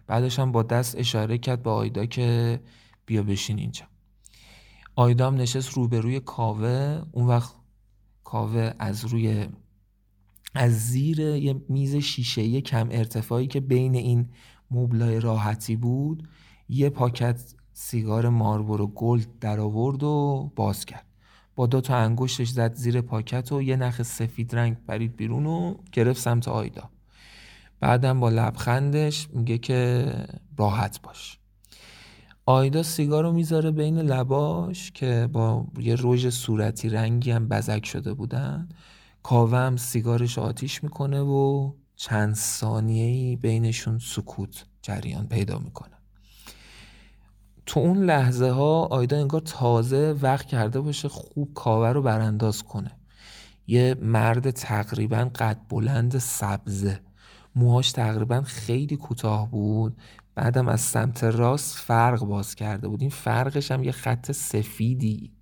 بعدش 0.07 0.39
هم 0.39 0.53
با 0.53 0.63
دست 0.63 0.99
اشاره 0.99 1.39
کرد 1.39 1.63
به 1.63 1.71
آیدا 1.71 2.07
که 2.07 2.61
بیا 3.07 3.23
بشین 3.23 3.59
اینجا. 3.59 3.85
آیدا 4.97 5.27
هم 5.27 5.35
نشست 5.35 5.69
روبروی 5.73 6.21
کاوه. 6.21 7.03
اون 7.13 7.27
وقت 7.27 7.55
کاوه 8.25 8.73
از 8.79 9.05
روی 9.05 9.47
از 10.55 10.73
زیر 10.73 11.21
یه 11.21 11.55
میز 11.69 11.97
شیشه 11.97 12.61
کم 12.61 12.89
ارتفاعی 12.91 13.47
که 13.47 13.61
بین 13.61 13.95
این 13.95 14.29
مبلای 14.71 15.21
راحتی 15.21 15.77
بود 15.77 16.29
یه 16.69 16.91
پاکت 16.91 17.55
سیگار 17.73 18.29
Marlboro 18.29 18.87
Gold 18.87 19.39
در 19.39 19.61
آورد 19.61 20.03
و 20.03 20.53
باز 20.57 20.85
کرد. 20.85 21.07
با 21.57 21.67
دو 21.67 21.81
تا 21.81 21.97
انگشتش 21.97 22.49
زد 22.49 22.75
زیر 22.75 23.01
پاکت 23.01 23.53
و 23.53 23.63
یه 23.63 23.77
نخ 23.77 24.03
سفید 24.03 24.57
رنگ 24.57 24.77
پرید 24.89 25.17
بیرون 25.17 25.47
و 25.47 25.75
گرفت 25.93 26.21
سمت 26.21 26.49
آیدا. 26.49 26.91
بعدم 27.81 28.21
با 28.21 28.29
لبخندش 28.29 29.29
میگه 29.33 29.59
که 29.59 30.13
راحت 30.59 31.03
باش. 31.03 31.39
آیدا 32.47 32.83
سیگار 32.83 33.23
رو 33.23 33.33
می‌ذاره 33.33 33.71
بین 33.71 33.99
لباش 33.99 34.93
که 34.93 35.29
با 35.33 35.67
یه 35.79 35.97
رژ 35.99 36.29
صورتی 36.29 36.89
رنگی 36.89 37.31
هم 37.31 37.49
بزک 37.49 37.87
شده 37.87 38.15
بودن. 38.15 38.69
کاوم 39.23 39.77
سیگارش 39.77 40.39
آتیش 40.39 40.85
می‌کنه 40.85 41.21
و 41.21 41.73
چند 41.97 42.35
ثانیه‌ای 42.35 43.37
بینشون 43.37 43.99
سکوت 43.99 44.65
جریان 44.83 45.29
پیدا 45.29 45.59
می‌کنه. 45.59 45.97
تو 47.67 47.81
اون 47.81 48.05
لحظه 48.05 48.51
ها 48.51 48.85
آیدا 48.85 49.17
انگار 49.17 49.41
تازه 49.41 50.17
وقت 50.23 50.47
کرده 50.47 50.81
باشه 50.81 51.09
خوب 51.09 51.55
کاوه 51.55 51.89
رو 51.89 52.03
برانداز 52.03 52.63
کنه. 52.63 52.91
یه 53.67 53.97
مرد 54.03 54.51
تقریبا 54.51 55.31
قد 55.35 55.61
بلند 55.69 56.19
سبزه. 56.19 57.01
موهاش 57.57 57.93
تقریبا 57.93 58.43
خیلی 58.43 58.97
کوتاه 58.97 59.51
بود. 59.51 59.97
بعدم 60.35 60.69
از 60.69 60.81
سمت 60.81 61.25
راست 61.25 61.77
فرق 61.77 62.25
باز 62.25 62.55
کرده 62.55 62.89
بود. 62.89 63.01
این 63.01 63.11
فرقش 63.11 63.71
هم 63.71 63.85
یه 63.85 63.93
خط 63.93 64.33
سفیدی 64.33 65.33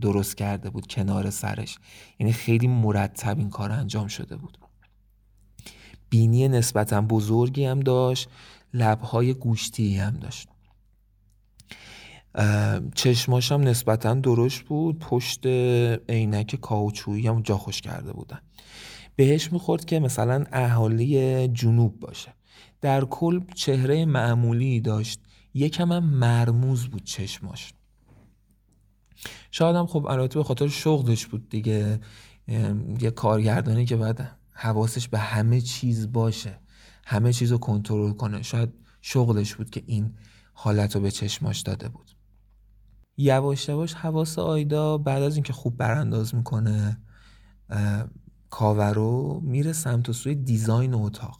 درست 0.00 0.36
کرده 0.36 0.70
بود 0.70 0.86
کنار 0.86 1.30
سرش. 1.30 1.78
یعنی 2.18 2.32
خیلی 2.32 2.66
مرتب 2.66 3.38
این 3.38 3.50
کار 3.50 3.72
انجام 3.72 4.06
شده 4.06 4.36
بود. 4.36 4.58
بینی 6.10 6.48
نسبتا 6.48 7.00
بزرگی 7.00 7.64
هم 7.64 7.80
داشت. 7.80 8.28
لبهای 8.74 9.34
گوشتی 9.34 9.96
هم 9.96 10.10
داشت. 10.10 10.48
چشماش 12.94 13.52
هم 13.52 13.60
نسبتا 13.60 14.14
درشت 14.14 14.62
بود. 14.62 14.98
پشت 14.98 15.46
عینک 16.08 16.56
کاوچویی 16.56 17.26
هم 17.26 17.42
جا 17.42 17.56
خوش 17.56 17.80
کرده 17.80 18.12
بودن. 18.12 18.40
بهش 19.18 19.52
می‌خورد 19.52 19.84
که 19.84 20.00
مثلا 20.00 20.44
اهالی 20.52 21.48
جنوب 21.48 22.00
باشه. 22.00 22.34
در 22.80 23.04
کل 23.04 23.40
چهره 23.54 24.04
معمولی 24.04 24.80
داشت 24.80 25.20
یکم 25.54 25.92
هم 25.92 26.04
مرموز 26.04 26.86
بود 26.86 27.04
چشماش. 27.04 27.72
شاید 29.50 29.76
هم 29.76 29.86
خب 29.86 30.06
البته 30.06 30.38
به 30.38 30.44
خاطر 30.44 30.68
شغلش 30.68 31.26
بود 31.26 31.48
دیگه 31.48 32.00
یه 33.00 33.10
کارگردانی 33.10 33.84
که 33.84 33.96
باید 33.96 34.28
حواسش 34.52 35.08
به 35.08 35.18
همه 35.18 35.60
چیز 35.60 36.12
باشه 36.12 36.60
همه 37.06 37.32
چیز 37.32 37.52
رو 37.52 37.58
کنترل 37.58 38.12
کنه. 38.12 38.42
شاید 38.42 38.72
شغلش 39.00 39.54
بود 39.54 39.70
که 39.70 39.82
این 39.86 40.14
حالت 40.52 40.94
رو 40.94 41.00
به 41.00 41.10
چشماش 41.10 41.60
داده 41.60 41.88
بود. 41.88 42.10
یواش 43.16 43.68
یواش 43.68 43.94
حواس 43.94 44.38
آیدا 44.38 44.98
بعد 44.98 45.22
از 45.22 45.34
اینکه 45.34 45.52
خوب 45.52 45.76
برانداز 45.76 46.34
می‌کنه 46.34 47.00
کاورو 48.50 49.40
میره 49.44 49.72
سمت 49.72 50.08
و 50.08 50.12
سوی 50.12 50.34
دیزاین 50.34 50.94
اتاق. 50.94 51.38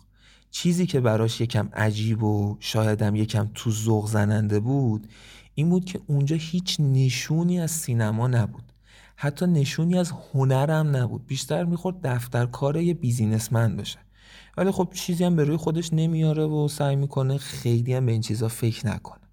چیزی 0.51 0.87
که 0.87 1.01
براش 1.01 1.41
یکم 1.41 1.69
عجیب 1.73 2.23
و 2.23 2.57
شایدم 2.61 3.17
یکم 3.17 3.51
تو 3.55 3.71
ذوق 3.71 4.07
زننده 4.07 4.61
بود 4.61 5.09
این 5.55 5.71
بود 5.71 5.85
که 5.85 6.01
اونجا 6.07 6.37
هیچ 6.37 6.77
نشونی 6.81 7.61
از 7.61 7.71
سینما 7.71 8.29
نبود. 8.29 8.73
حتی 9.17 9.47
نشونی 9.47 9.99
از 9.99 10.13
هنرم 10.33 10.97
نبود. 10.97 11.27
بیشتر 11.27 11.65
می‌خورد 11.65 11.97
دفتر 12.03 12.47
کار 12.47 12.77
یه 12.77 12.95
بیزینسمن 12.95 13.77
باشه 13.77 13.99
ولی 14.57 14.71
خب 14.71 14.89
چیزی 14.95 15.25
هم 15.25 15.37
به 15.37 15.45
روی 15.45 15.57
خودش 15.57 15.93
نمیاره 15.93 16.45
و 16.45 16.69
سعی 16.69 16.97
می‌کنه 16.97 17.39
خیلی 17.39 17.95
هم 17.95 18.07
به 18.07 18.13
این 18.13 18.21
چیزا 18.21 18.49
فکر 18.49 18.87
نکنه. 18.87 19.28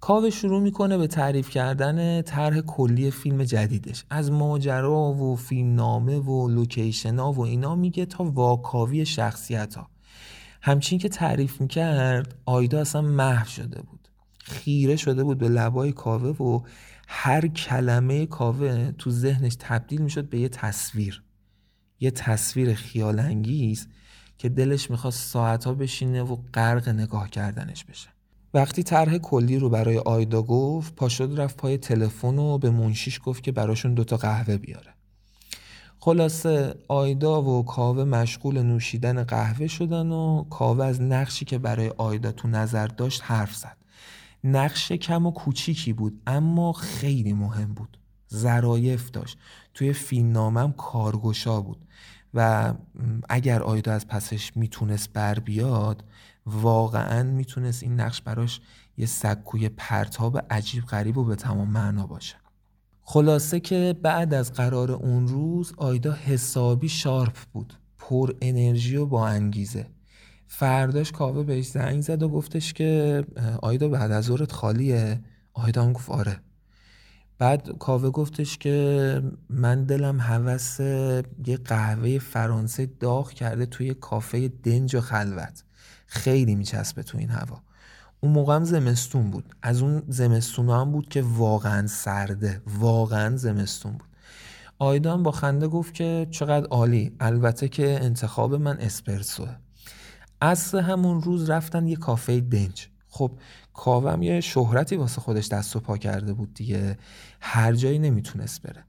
کاوه 0.00 0.30
شروع 0.30 0.60
می‌کنه 0.60 0.98
به 0.98 1.06
تعریف 1.06 1.50
کردن 1.50 2.22
طرح 2.22 2.60
کلی 2.60 3.10
فیلم 3.10 3.44
جدیدش. 3.44 4.04
از 4.10 4.30
ماجرا 4.30 5.12
و 5.12 5.36
فیلم 5.36 5.74
نامه 5.74 6.18
و 6.18 6.48
لوکیشن 6.48 7.18
ها 7.18 7.32
و 7.32 7.40
اینا 7.40 7.74
میگه 7.74 8.06
تا 8.06 8.24
واکاوی 8.24 9.06
شخصیت 9.06 9.74
ها 9.74 9.90
همچین 10.62 10.98
که 10.98 11.08
تعریف 11.08 11.60
می‌کرد 11.60 12.34
آیدا 12.44 12.80
اصلا 12.80 13.02
محو 13.02 13.46
شده 13.46 13.82
بود. 13.82 14.08
خیره 14.38 14.96
شده 14.96 15.24
بود 15.24 15.38
به 15.38 15.48
لبای 15.48 15.92
کاوه 15.92 16.28
و 16.28 16.60
هر 17.08 17.46
کلمه 17.46 18.26
کاوه 18.26 18.92
تو 18.92 19.10
ذهنش 19.10 19.56
تبدیل 19.58 20.02
می‌شد 20.02 20.28
به 20.28 20.38
یه 20.38 20.48
تصویر. 20.48 21.22
یه 22.00 22.10
تصویر 22.10 22.74
خیال 22.74 23.18
انگیز 23.18 23.88
که 24.38 24.48
دلش 24.48 24.90
می‌خواست 24.90 25.30
ساعتها 25.30 25.74
بشینه 25.74 26.22
و 26.22 26.36
غرق 26.54 26.88
نگاه 26.88 27.30
کردنش 27.30 27.84
بشه. 27.84 28.08
وقتی 28.54 28.82
طرح 28.82 29.18
کلی 29.18 29.58
رو 29.58 29.70
برای 29.70 29.98
آیدا 29.98 30.42
گفت 30.42 30.94
پاشد 30.94 31.40
رفت 31.40 31.56
پای 31.56 31.78
تلفن 31.78 32.38
و 32.38 32.58
به 32.58 32.70
منشیش 32.70 33.20
گفت 33.24 33.42
که 33.42 33.52
براشون 33.52 33.94
دوتا 33.94 34.16
قهوه 34.16 34.56
بیاره. 34.56 34.94
خلاصه 36.00 36.74
آیدا 36.88 37.42
و 37.42 37.64
کاوه 37.64 38.04
مشغول 38.04 38.62
نوشیدن 38.62 39.24
قهوه 39.24 39.66
شدن 39.66 40.12
و 40.12 40.44
کاوه 40.50 40.84
از 40.84 41.02
نقشی 41.02 41.44
که 41.44 41.58
برای 41.58 41.88
آیدا 41.88 42.32
تو 42.32 42.48
نظر 42.48 42.86
داشت 42.86 43.22
حرف 43.24 43.54
زد. 43.54 43.76
نقش 44.44 44.92
کم 44.92 45.26
و 45.26 45.30
کوچیکی 45.30 45.92
بود 45.92 46.22
اما 46.26 46.72
خیلی 46.72 47.32
مهم 47.32 47.74
بود. 47.74 47.98
ظرایف 48.34 49.10
داشت. 49.10 49.38
توی 49.74 49.92
فیلمنامم 49.92 50.72
کارگشا 50.72 51.60
بود 51.60 51.84
و 52.34 52.74
اگر 53.28 53.62
آیدا 53.62 53.92
از 53.92 54.08
پسش 54.08 54.56
می‌تونست 54.56 55.12
بر 55.12 55.38
بیاد 55.38 56.04
واقعا 56.48 57.22
می‌تونست 57.22 57.82
این 57.82 58.00
نقش 58.00 58.22
براش 58.22 58.60
یه 58.96 59.06
سکوی 59.06 59.68
پرتاب 59.68 60.38
عجیب 60.50 60.84
غریب 60.84 61.18
و 61.18 61.24
به 61.24 61.36
تمام 61.36 61.70
معنا 61.70 62.06
باشه. 62.06 62.36
خلاصه 63.00 63.60
که 63.60 63.96
بعد 64.02 64.34
از 64.34 64.52
قرار 64.52 64.92
اون 64.92 65.28
روز 65.28 65.72
آیدا 65.76 66.12
حسابی 66.12 66.88
شارپ 66.88 67.36
بود. 67.52 67.74
پر 67.98 68.32
انرژی 68.40 68.96
و 68.96 69.06
با 69.06 69.28
انگیزه. 69.28 69.86
فرداش 70.46 71.12
کاوه 71.12 71.42
بهش 71.42 71.66
زنگ 71.66 72.00
زد 72.00 72.22
و 72.22 72.28
گفتش 72.28 72.72
که 72.72 73.24
آیدا 73.62 73.88
بعد 73.88 74.12
از 74.12 74.24
ظهرت 74.24 74.52
خالیه؟ 74.52 75.20
آیدا 75.52 75.84
هم 75.84 75.92
گفت 75.92 76.10
آره. 76.10 76.40
بعد 77.38 77.78
کاوه 77.78 78.10
گفتش 78.10 78.58
که 78.58 79.22
من 79.50 79.84
دلم 79.84 80.20
هوس 80.20 80.80
یه 81.46 81.56
قهوه 81.64 82.18
فرانسه 82.18 82.86
داغ 82.86 83.30
کرده 83.30 83.66
توی 83.66 83.94
کافه 83.94 84.48
دنج 84.48 84.96
و 84.96 85.00
خلوت. 85.00 85.64
خیلی 86.08 86.54
میچسبه 86.54 87.02
تو 87.02 87.18
این 87.18 87.30
هوا. 87.30 87.62
اون 88.20 88.32
موقع 88.32 88.54
هم 88.54 88.64
زمستون 88.64 89.30
بود. 89.30 89.56
از 89.62 89.82
اون 89.82 90.02
زمستون 90.08 90.70
هم 90.70 90.92
بود 90.92 91.08
که 91.08 91.22
واقعا 91.22 91.86
سرده. 91.86 92.62
واقعا 92.66 93.36
زمستون 93.36 93.92
بود. 93.92 94.08
آیدان 94.78 95.22
با 95.22 95.30
خنده 95.30 95.68
گفت 95.68 95.94
که 95.94 96.26
چقدر 96.30 96.66
عالی. 96.66 97.16
البته 97.20 97.68
که 97.68 97.98
انتخاب 98.02 98.54
من 98.54 98.78
اسپرسوه 98.78 99.56
از 100.40 100.74
همون 100.74 101.22
روز 101.22 101.50
رفتن 101.50 101.86
یه 101.86 101.96
کافه 101.96 102.40
دنج. 102.40 102.88
خب 103.08 103.32
کاوم 103.74 104.22
یه 104.22 104.40
شهرتی 104.40 104.96
واسه 104.96 105.20
خودش 105.20 105.48
دست 105.48 105.76
و 105.76 105.80
پا 105.80 105.96
کرده 105.96 106.32
بود 106.32 106.54
دیگه. 106.54 106.98
هر 107.40 107.72
جایی 107.72 107.98
نمی‌تونست 107.98 108.62
بره. 108.62 108.84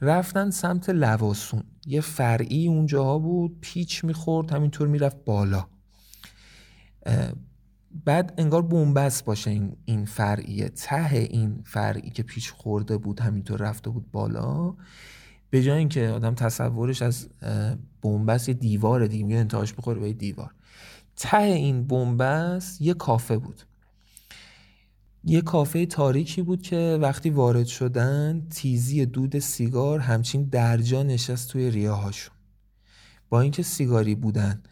رفتن 0.00 0.50
سمت 0.50 0.90
لواسون. 0.90 1.62
یه 1.86 2.00
فرعی 2.00 2.68
اونجاها 2.68 3.18
بود. 3.18 3.58
پیچ 3.60 4.04
می‌خورد. 4.04 4.52
همینطور 4.52 4.88
می‌رفت 4.88 5.24
بالا. 5.24 5.66
بعد 8.04 8.34
انگار 8.38 8.62
بومبست 8.62 9.24
باشه 9.24 9.50
این, 9.50 9.76
این 9.84 10.04
فرعیه. 10.04 10.68
ته 10.68 11.16
این 11.30 11.62
فرعی 11.64 12.10
که 12.10 12.22
پیچ 12.22 12.50
خورده 12.50 12.96
بود 12.96 13.20
همینطور 13.20 13.60
رفته 13.60 13.90
بود 13.90 14.10
بالا. 14.10 14.74
به 15.50 15.62
جای 15.62 15.78
اینکه 15.78 16.08
آدم 16.08 16.34
تصورش 16.34 17.02
از 17.02 17.28
بومبست 18.02 18.48
یه 18.48 18.54
دیوار 18.54 19.06
دیگه 19.06 19.36
انتهاش 19.36 19.72
بخوره 19.72 20.00
به 20.00 20.12
دیوار. 20.12 20.54
ته 21.16 21.42
این 21.42 21.84
بومبست 21.84 22.82
یه 22.82 22.94
کافه 22.94 23.38
بود. 23.38 23.62
یه 25.24 25.40
کافه 25.40 25.86
تاریکی 25.86 26.42
بود 26.42 26.62
که 26.62 26.98
وقتی 27.02 27.30
وارد 27.30 27.66
شدن 27.66 28.46
تیزی 28.50 29.06
دود 29.06 29.38
سیگار 29.38 29.98
همچین 29.98 30.44
درجا 30.44 31.02
نشست 31.02 31.50
توی 31.50 31.70
ریاهاشون. 31.70 32.34
با 33.28 33.40
اینکه 33.40 33.62
سیگاری 33.62 34.14
بودن 34.14 34.62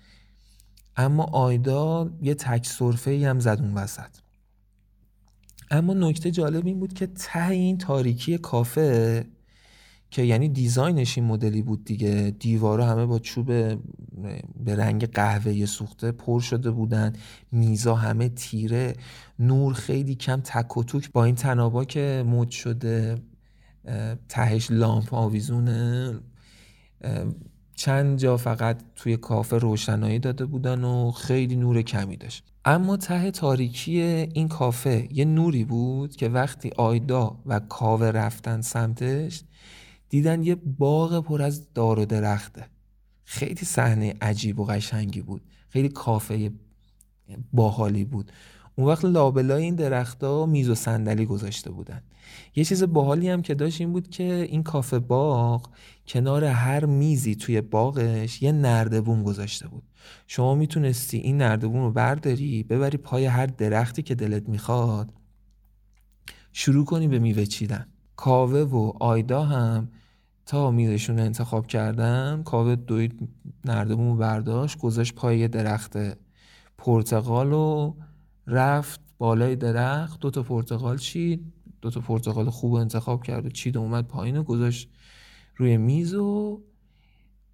اما 0.97 1.25
آیدا 1.25 2.11
یه 2.23 2.35
تک 2.35 2.67
صرفه 2.67 3.29
هم 3.29 3.41
زد 3.41 3.59
اون 3.61 3.75
وسط. 3.75 4.17
اما 5.71 5.95
نکته 5.95 6.31
جالب 6.31 6.67
این 6.67 6.81
بود 6.81 6.95
که 6.95 7.07
ته 7.07 7.49
این 7.49 7.79
تاریکی 7.79 8.39
کافه 8.39 9.27
که 10.11 10.23
یعنی 10.23 10.49
دیزاینش 10.49 11.19
این 11.19 11.27
مدلی 11.27 11.63
بود 11.63 11.85
دیگه 11.85 12.37
دیوارا 12.39 12.87
همه 12.87 13.07
با 13.07 13.19
چوب 13.19 13.47
به 14.65 14.77
رنگ 14.77 15.07
قهوه 15.07 15.67
سوخته 15.67 16.13
پر 16.13 16.41
شده 16.41 16.71
بودن 16.71 17.13
میزا 17.53 17.95
همه 17.95 18.29
تیره 18.29 18.93
نور 19.39 19.75
خیلی 19.75 20.15
کم 20.15 20.41
تک 20.41 20.77
و 20.77 20.85
توک 20.85 21.13
با 21.13 21.25
این 21.25 21.35
تنابا 21.35 21.85
که 21.85 22.25
مد 22.27 22.51
شده 22.51 23.19
تهش 24.29 24.71
لامپ 24.71 25.15
آویزونه 25.15 26.15
چند 27.77 28.19
جا 28.19 28.37
فقط 28.37 28.83
توی 28.95 29.17
کافه 29.17 29.59
روشنایی 29.59 30.19
داده 30.19 30.47
بودن 30.47 30.85
و 30.85 31.11
خیلی 31.11 31.57
نور 31.57 31.83
کمی 31.83 32.17
داشت. 32.17 32.45
اما 32.65 32.97
ته 32.97 33.31
تاریکی 33.31 34.01
این 34.01 34.49
کافه 34.49 35.09
یه 35.11 35.25
نوری 35.25 35.65
بود 35.65 36.17
که 36.17 36.29
وقتی 36.29 36.71
آیدا 36.77 37.39
و 37.47 37.61
کاوه 37.61 38.07
رفتن 38.07 38.61
سمتش 38.61 39.43
دیدن 40.09 40.43
یه 40.43 40.55
باغ 40.55 41.25
پر 41.25 41.43
از 41.43 41.73
دار 41.75 41.99
و 41.99 42.05
درخته. 42.05 42.67
خیلی 43.25 43.65
صحنه 43.65 44.15
عجیب 44.21 44.61
و 44.61 44.65
قشنگی 44.65 45.23
بود. 45.23 45.43
خیلی 45.69 45.89
کافه 45.89 46.51
باحالی 47.53 48.05
بود. 48.05 48.33
اون 48.77 48.87
وقت 48.87 49.05
لابلای 49.05 49.63
این 49.63 49.75
درختها 49.75 50.47
میز 50.47 50.69
و 50.69 50.75
صندلی 50.75 51.27
گذاشته 51.27 51.71
بودن. 51.71 52.03
یه 52.57 52.65
چیز 52.65 52.83
باحالی 52.83 53.29
هم 53.29 53.43
که 53.43 53.55
داشت 53.55 53.81
این 53.81 53.93
بود 53.93 54.11
که 54.11 54.47
این 54.51 54.63
کافه 54.63 54.99
باغ 54.99 55.69
کنار 56.09 56.45
هر 56.45 56.85
میزی 56.85 57.35
توی 57.35 57.61
باغش 57.61 58.43
یه 58.43 58.53
نردبون 58.53 59.23
گذاشته 59.23 59.69
بود. 59.69 59.83
شما 60.27 60.55
می‌تونستی 60.55 61.19
این 61.19 61.37
نردبون 61.37 61.83
رو 61.83 61.93
برداری 61.93 62.63
ببری 62.63 62.99
پای 62.99 63.25
هر 63.25 63.47
درختی 63.47 64.03
که 64.03 64.15
دلت 64.15 64.49
می‌خواد 64.49 65.13
شروع 66.53 66.85
کنی 66.85 67.09
به 67.09 67.19
میوه 67.19 67.45
چیدن. 67.45 67.87
کاوه 68.17 68.59
و 68.61 68.93
آیدا 69.01 69.43
هم 69.43 69.89
تا 70.47 70.71
میزشون 70.71 71.19
انتخاب 71.19 71.67
کردن 71.67 72.43
کاوه 72.43 72.77
دوید 72.77 73.29
نردبون 73.65 74.19
برداشت 74.19 74.79
گذاشت 74.79 75.15
پای 75.15 75.49
درخت 75.49 75.97
پرتقال 76.79 77.53
و 77.53 77.95
رفت 78.47 79.01
بالای 79.19 79.57
درخت 79.57 80.21
دو 80.21 80.31
تا 80.31 80.43
پرتقال 80.43 80.99
چید. 80.99 81.53
دو 81.81 81.91
تا 81.91 82.01
پرتقال 82.01 82.51
خوب 82.51 82.75
انتخاب 82.75 83.23
کرد 83.23 83.47
و 83.47 83.51
چید 83.51 83.77
اومد 83.77 84.05
پایین 84.07 84.37
و 84.37 84.43
گذاشت 84.43 84.89
روی 85.57 85.77
میز 85.77 86.15
و 86.15 86.63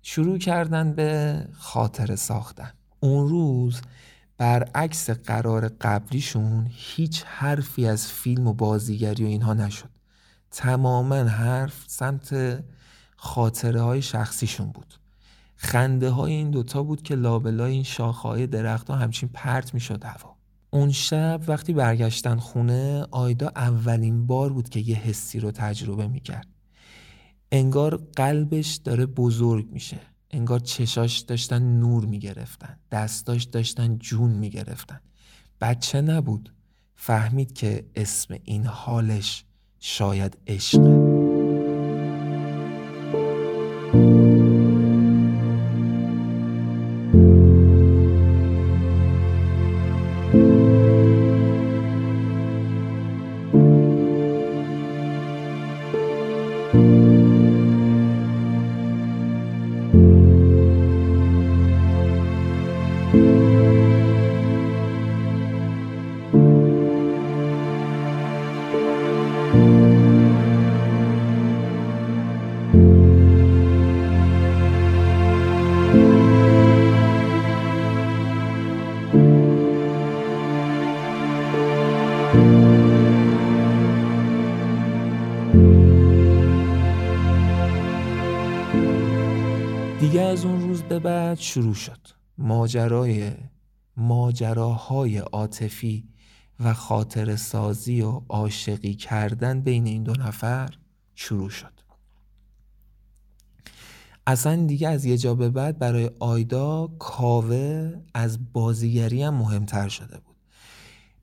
شروع 0.02 0.38
کردن 0.38 0.92
به 0.92 1.40
خاطر 1.52 2.16
ساختن. 2.16 2.72
اون 3.00 3.28
روز 3.28 3.80
برعکس 4.38 5.10
قرار 5.10 5.68
قبلیشون 5.68 6.66
هیچ 6.70 7.24
حرفی 7.26 7.86
از 7.86 8.06
فیلم 8.06 8.46
و 8.46 8.52
بازیگری 8.52 9.24
و 9.24 9.26
اینها 9.26 9.54
نشد. 9.54 9.90
تماما 10.50 11.14
حرف 11.16 11.84
سمت 11.86 12.62
خاطره 13.16 13.80
های 13.80 14.02
شخصیشون 14.02 14.72
بود. 14.72 14.94
خنده 15.56 16.10
های 16.10 16.32
این 16.32 16.50
دوتا 16.50 16.82
بود 16.82 17.02
که 17.02 17.14
لابلای 17.14 17.72
این 17.72 17.82
شاخه 17.82 18.28
های 18.28 18.46
درخت 18.46 18.90
ها 18.90 18.96
همچین 18.96 19.28
پرت 19.28 19.74
می 19.74 19.80
شد 19.80 20.04
هوا. 20.04 20.36
اون 20.74 20.90
شب 20.90 21.40
وقتی 21.46 21.72
برگشتن 21.72 22.36
خونه 22.36 23.06
آیدا 23.10 23.52
اولین 23.56 24.26
بار 24.26 24.52
بود 24.52 24.68
که 24.68 24.80
یه 24.80 24.96
حسی 24.96 25.40
رو 25.40 25.50
تجربه 25.50 26.06
می 26.06 26.20
کرد 26.20 26.48
انگار 27.52 27.96
قلبش 28.16 28.74
داره 28.74 29.06
بزرگ 29.06 29.70
میشه. 29.72 29.98
انگار 30.30 30.60
چشاش 30.60 31.18
داشتن 31.18 31.62
نور 31.62 32.06
می‌گرفتن. 32.06 32.78
دستاش 32.92 33.42
داشتن 33.42 33.98
جون 33.98 34.30
می‌گرفتن. 34.30 35.00
بچه 35.60 36.00
نبود. 36.00 36.52
فهمید 36.96 37.52
که 37.52 37.84
اسم 37.96 38.34
این 38.44 38.66
حالش 38.66 39.44
شاید 39.78 40.38
عشقه. 40.46 41.11
بعد 91.32 91.40
شروع 91.40 91.74
شد. 91.74 91.98
ماجرای 92.38 93.32
ماجراهای 93.96 95.18
عاطفی 95.18 96.08
و 96.60 96.74
خاطر 96.74 97.36
سازی 97.36 98.02
و 98.02 98.22
عاشقی 98.28 98.94
کردن 98.94 99.60
بین 99.60 99.86
این 99.86 100.02
دو 100.02 100.12
نفر 100.12 100.74
شروع 101.14 101.50
شد. 101.50 101.72
اصلا 104.26 104.66
دیگه 104.66 104.88
از 104.88 105.04
یه 105.04 105.18
جا 105.18 105.34
به 105.34 105.50
بعد 105.50 105.78
برای 105.78 106.10
آیدا 106.20 106.86
کاوه 106.98 107.94
از 108.14 108.52
بازیگری 108.52 109.22
هم 109.22 109.34
مهمتر 109.34 109.88
شده 109.88 110.18
بود. 110.18 110.36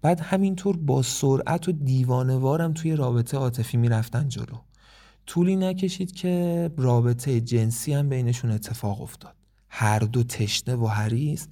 بعد 0.02 0.20
همینطور 0.20 0.78
با 0.78 1.02
سرعت 1.02 1.68
و 1.68 1.72
دیوانوارم 1.72 2.74
توی 2.74 2.96
رابطه 2.96 3.38
عاطفی 3.38 3.78
می‌رفتن 3.78 4.28
جلو. 4.28 4.58
طولی 5.26 5.56
نکشید 5.56 6.12
که 6.12 6.70
رابطه 6.78 7.42
جنسی 7.42 7.94
هم 7.94 8.10
بینشون 8.10 8.52
اتفاق 8.52 9.02
افتاد. 9.02 9.39
هر 9.70 10.00
دو 10.00 10.24
تشنه 10.24 10.76
و 10.76 10.88
حریص 10.88 11.48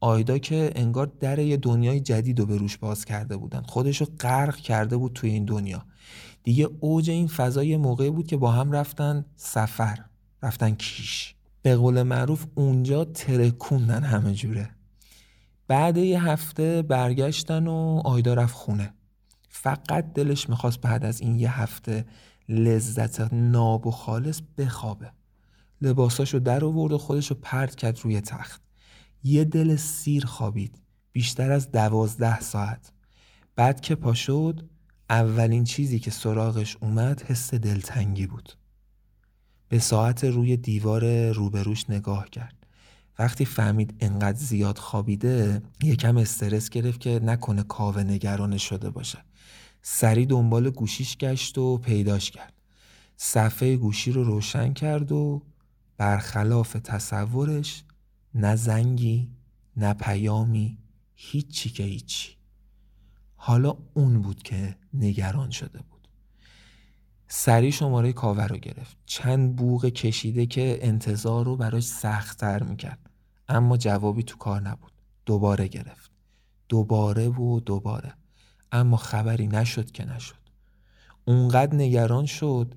آیدا 0.00 0.38
که 0.38 0.72
انگار 0.74 1.12
در 1.20 1.38
یه 1.38 1.56
دنیای 1.56 2.00
جدید 2.00 2.40
رو 2.40 2.46
به 2.46 2.56
روش 2.56 2.76
باز 2.76 3.04
کرده 3.04 3.36
بودن. 3.36 3.62
خودشو 3.62 4.06
غرق 4.20 4.56
کرده 4.56 4.96
بود 4.96 5.12
توی 5.12 5.30
این 5.30 5.44
دنیا. 5.44 5.84
دیگه 6.42 6.68
اوج 6.80 7.10
این 7.10 7.26
فضای 7.26 7.76
موقعی 7.76 8.10
بود 8.10 8.26
که 8.26 8.36
با 8.36 8.50
هم 8.50 8.72
رفتن 8.72 9.24
سفر 9.36 10.04
رفتن 10.42 10.70
کیش. 10.70 11.34
به 11.62 11.76
قول 11.76 12.02
معروف 12.02 12.46
اونجا 12.54 13.04
ترکوندن 13.04 14.02
همه 14.02 14.34
جوره. 14.34 14.70
بعد 15.68 15.96
یه 15.96 16.24
هفته 16.24 16.82
برگشتن 16.82 17.66
و 17.66 18.02
آیدا 18.04 18.34
رفت 18.34 18.54
خونه. 18.54 18.94
فقط 19.48 20.12
دلش 20.12 20.48
می‌خواست 20.48 20.80
بعد 20.80 21.04
از 21.04 21.20
این 21.20 21.38
یه 21.38 21.60
هفته 21.60 22.04
لذت 22.48 23.32
ناب 23.32 23.86
و 23.86 23.90
خالص 23.90 24.40
بخوابه. 24.58 25.10
لباساشو 25.82 26.38
در 26.38 26.64
آورد 26.64 26.92
و 26.92 26.98
خودشو 26.98 27.34
پرت 27.34 27.74
کرد 27.74 28.00
روی 28.02 28.20
تخت. 28.20 28.62
یه 29.22 29.44
دل 29.44 29.76
سیر 29.76 30.26
خوابید 30.26 30.78
بیشتر 31.12 31.52
از 31.52 31.70
دوازده 31.72 32.40
ساعت. 32.40 32.92
بعد 33.56 33.80
که 33.80 33.94
پا 33.94 34.14
شد 34.14 34.68
اولین 35.10 35.64
چیزی 35.64 35.98
که 35.98 36.10
سراغش 36.10 36.76
اومد 36.80 37.22
حس 37.22 37.54
دلتنگی 37.54 38.26
بود. 38.26 38.52
به 39.68 39.78
ساعت 39.78 40.24
روی 40.24 40.56
دیوار 40.56 41.30
روبروش 41.30 41.90
نگاه 41.90 42.30
کرد. 42.30 42.66
وقتی 43.18 43.44
فهمید 43.44 43.94
انقدر 44.00 44.38
زیاد 44.38 44.78
خوابیده 44.78 45.62
یکم 45.82 46.16
استرس 46.16 46.70
گرفت 46.70 47.00
که 47.00 47.20
نکنه 47.24 47.62
کاوه 47.62 48.02
نگران 48.02 48.56
شده 48.56 48.90
باشه. 48.90 49.18
سری 49.82 50.26
دنبال 50.26 50.70
گوشیش 50.70 51.16
گشت 51.16 51.58
و 51.58 51.78
پیداش 51.78 52.30
کرد. 52.30 52.52
صفحه 53.16 53.76
گوشی 53.76 54.12
رو 54.12 54.24
روشن 54.24 54.72
کرد 54.72 55.12
و 55.12 55.42
برخلاف 55.96 56.72
تصورش 56.72 57.84
نه 58.34 58.56
زنگی 58.56 59.30
نه 59.76 59.94
پیامی 59.94 60.78
هیچی 61.14 61.70
که 61.70 61.82
هیچی. 61.82 62.32
حالا 63.36 63.76
اون 63.94 64.22
بود 64.22 64.42
که 64.42 64.76
نگران 64.94 65.50
شده 65.50 65.78
بود. 65.78 66.08
سری 67.28 67.72
شماره 67.72 68.12
کاوه 68.12 68.46
رو 68.46 68.56
گرفت. 68.56 68.96
چند 69.06 69.56
بوغ 69.56 69.86
کشیده 69.86 70.46
که 70.46 70.78
انتظار 70.80 71.44
رو 71.44 71.56
براش 71.56 71.84
سختتر 71.84 72.62
می‌کرد. 72.62 73.10
اما 73.48 73.76
جوابی 73.76 74.22
تو 74.22 74.36
کار 74.36 74.60
نبود. 74.60 74.92
دوباره 75.26 75.68
گرفت. 75.68 76.10
دوباره 76.68 77.28
و 77.28 77.60
دوباره. 77.60 78.14
اما 78.72 78.96
خبری 78.96 79.46
نشد 79.46 79.90
که 79.90 80.04
نشد. 80.04 80.34
اونقدر 81.24 81.74
نگران 81.74 82.26
شد 82.26 82.74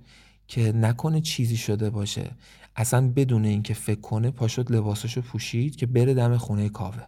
که 0.48 0.72
نکنه 0.72 1.22
چیزی 1.22 1.58
شده 1.58 1.90
باشه. 1.90 2.32
اصلا 2.76 3.10
بدون 3.10 3.46
اینکه 3.46 3.74
فکر 3.74 4.02
کنه 4.02 4.32
پاشد 4.32 4.72
لباساشو 4.72 5.22
پوشید 5.22 5.76
که 5.76 5.86
بره 5.86 6.14
دم 6.14 6.38
خونه 6.38 6.70
کاوه. 6.70 7.04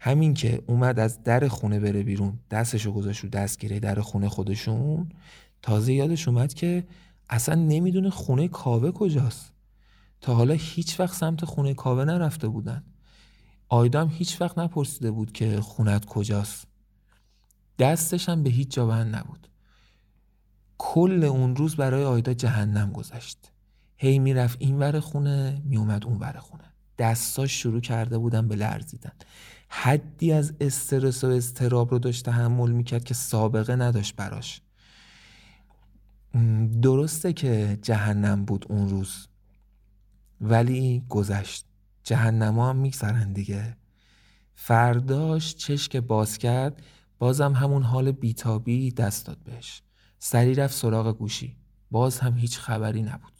همین 0.00 0.34
که 0.34 0.62
اومد 0.66 0.98
از 0.98 1.22
در 1.22 1.48
خونه 1.48 1.80
بره 1.80 2.02
بیرون 2.02 2.38
دستشو 2.50 2.92
گذاشت 2.92 3.24
رو 3.24 3.30
دستگیره 3.30 3.80
در 3.80 4.00
خونه 4.00 4.28
خودشون 4.28 5.08
تازه 5.62 5.92
یادش 5.92 6.28
اومد 6.28 6.54
که 6.54 6.86
اصلا 7.30 7.54
نمی‌دونه 7.54 8.10
خونه 8.10 8.48
کاوه 8.48 8.90
کجاست. 8.90 9.52
تا 10.20 10.34
حالا 10.34 10.54
هیچ 10.54 11.00
وقت 11.00 11.14
سمت 11.14 11.44
خونه 11.44 11.74
کاوه 11.74 12.04
نرفته 12.04 12.48
بودن. 12.48 12.84
آیدام 13.68 14.08
هیچ 14.08 14.40
وقت 14.40 14.58
نپرسیده 14.58 15.10
بود 15.10 15.32
که 15.32 15.60
خونت 15.60 16.04
کجاست. 16.04 16.66
دستش 17.78 18.28
هم 18.28 18.42
به 18.42 18.50
هیچ 18.50 18.70
جا 18.70 18.86
بند 18.86 19.16
نبود. 19.16 19.48
کل 20.78 21.24
اون 21.24 21.56
روز 21.56 21.76
برای 21.76 22.04
آیدا 22.04 22.34
جهنم 22.34 22.92
گذشت. 22.92 23.38
هی 24.02 24.18
می‌رفت 24.18 24.56
این 24.60 24.78
ور 24.78 25.00
خونه 25.00 25.62
میومد 25.64 26.04
اون 26.04 26.18
ور 26.18 26.38
خونه. 26.38 26.64
دستاش 26.98 27.62
شروع 27.62 27.80
کرده 27.80 28.18
بودن 28.18 28.48
به 28.48 28.56
لرزیدن. 28.56 29.12
حدی 29.68 30.32
از 30.32 30.54
استرس 30.60 31.24
و 31.24 31.26
استراب 31.26 31.90
رو 31.90 31.98
داشت 31.98 32.24
تحمل 32.24 32.70
می‌کرد 32.70 33.04
که 33.04 33.14
سابقه 33.14 33.76
نداشت 33.76 34.16
براش. 34.16 34.60
درسته 36.82 37.32
که 37.32 37.78
جهنم 37.82 38.44
بود 38.44 38.66
اون 38.68 38.88
روز 38.88 39.28
ولی 40.40 41.04
گذشت. 41.08 41.66
جهنم 42.04 42.58
هم 42.58 42.76
میگذرن 42.76 43.32
دیگه. 43.32 43.76
فرداش 44.54 45.54
چشک 45.54 45.96
باز 45.96 46.38
کرد 46.38 46.82
بازم 47.18 47.52
همون 47.52 47.82
حال 47.82 48.12
بیتابی 48.12 48.90
دست 48.90 49.26
داد 49.26 49.38
بهش. 49.44 49.82
سری 50.18 50.54
رفت 50.54 50.74
سراغ 50.74 51.18
گوشی. 51.18 51.56
باز 51.90 52.18
هم 52.18 52.38
هیچ 52.38 52.58
خبری 52.58 53.02
نبود. 53.02 53.39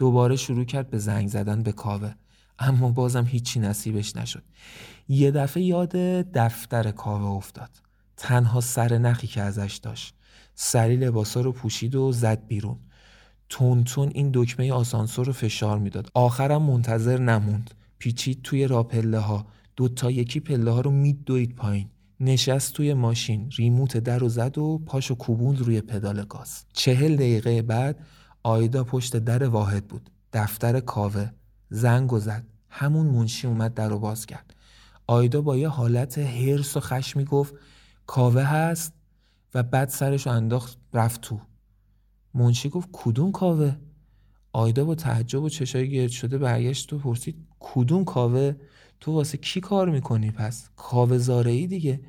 دوباره 0.00 0.36
شروع 0.36 0.64
کرد 0.64 0.90
به 0.90 0.98
زنگ 0.98 1.28
زدن 1.28 1.62
به 1.62 1.72
کاوه. 1.72 2.14
اما 2.58 2.90
بازم 2.90 3.24
هیچی 3.26 3.60
نصیبش 3.60 4.16
نشد. 4.16 4.42
یه 5.08 5.30
دفعه 5.30 5.62
یاد 5.62 5.92
دفتر 6.34 6.90
کاوه 6.90 7.24
افتاد. 7.24 7.70
تنها 8.16 8.60
سر 8.60 8.98
نخی 8.98 9.26
که 9.26 9.40
ازش 9.40 9.80
داشت. 9.82 10.14
سری 10.54 10.96
لباسا 10.96 11.40
رو 11.40 11.52
پوشید 11.52 11.94
و 11.94 12.12
زد 12.12 12.46
بیرون. 12.46 12.76
تون 13.48 13.84
تون 13.84 14.10
این 14.14 14.30
دکمه 14.34 14.72
آسانسور 14.72 15.26
رو 15.26 15.32
فشار 15.32 15.78
می‌داد. 15.78 16.10
آخرم 16.14 16.62
منتظر 16.62 17.18
نموند. 17.18 17.70
پیچید 17.98 18.42
توی 18.42 18.66
راپله 18.66 19.18
ها 19.18 19.46
دو 19.76 19.88
تا 19.88 20.10
یکی 20.10 20.40
پله 20.40 20.70
ها 20.70 20.80
رو 20.80 20.90
میدوید 20.90 21.54
پایین. 21.54 21.88
نشست 22.20 22.72
توی 22.72 22.94
ماشین. 22.94 23.50
ریموت 23.56 23.96
در 23.96 24.24
و 24.24 24.28
زد 24.28 24.58
و 24.58 24.82
پاشو 24.86 25.14
کوبوند 25.14 25.58
روی 25.58 25.80
پدال 25.80 26.24
گاز. 26.24 26.64
چهل 26.72 27.16
دقیقه 27.16 27.62
بعد 27.62 28.06
آیدا 28.42 28.84
پشت 28.84 29.16
در 29.16 29.44
واحد 29.48 29.88
بود. 29.88 30.10
دفتر 30.32 30.80
کاوه. 30.80 31.30
زنگ 31.70 32.12
و 32.12 32.18
زد. 32.18 32.46
همون 32.68 33.06
منشی 33.06 33.46
اومد 33.46 33.74
در 33.74 33.88
رو 33.88 33.98
باز 33.98 34.26
کرد. 34.26 34.54
آیدا 35.06 35.40
با 35.40 35.56
یه 35.56 35.68
حالت 35.68 36.18
هرس 36.18 36.76
و 36.76 36.80
خشمی 36.80 37.24
گفت 37.24 37.54
کاوه 38.06 38.42
هست؟ 38.42 38.92
و 39.54 39.62
بعد 39.62 39.88
سرش 39.88 40.26
انداخت 40.26 40.78
رفت 40.94 41.20
تو. 41.20 41.40
منشی 42.34 42.68
گفت 42.68 42.88
کدوم 42.92 43.32
کاوه؟ 43.32 43.76
آیدا 44.52 44.84
با 44.84 44.94
تعجب 44.94 45.42
و 45.42 45.48
چشای 45.48 45.90
گرد 45.90 46.10
شده 46.10 46.38
برگشت 46.38 46.92
و 46.92 46.98
پرسید 46.98 47.46
کدوم 47.60 48.04
کاوه؟ 48.04 48.56
تو 49.00 49.12
واسه 49.12 49.38
کی 49.38 49.60
کار 49.60 49.90
می‌کنی 49.90 50.30
پس؟ 50.30 50.68
کاوه 50.76 51.18
زاره 51.18 51.50
ای 51.50 51.66
دیگه. 51.66 52.00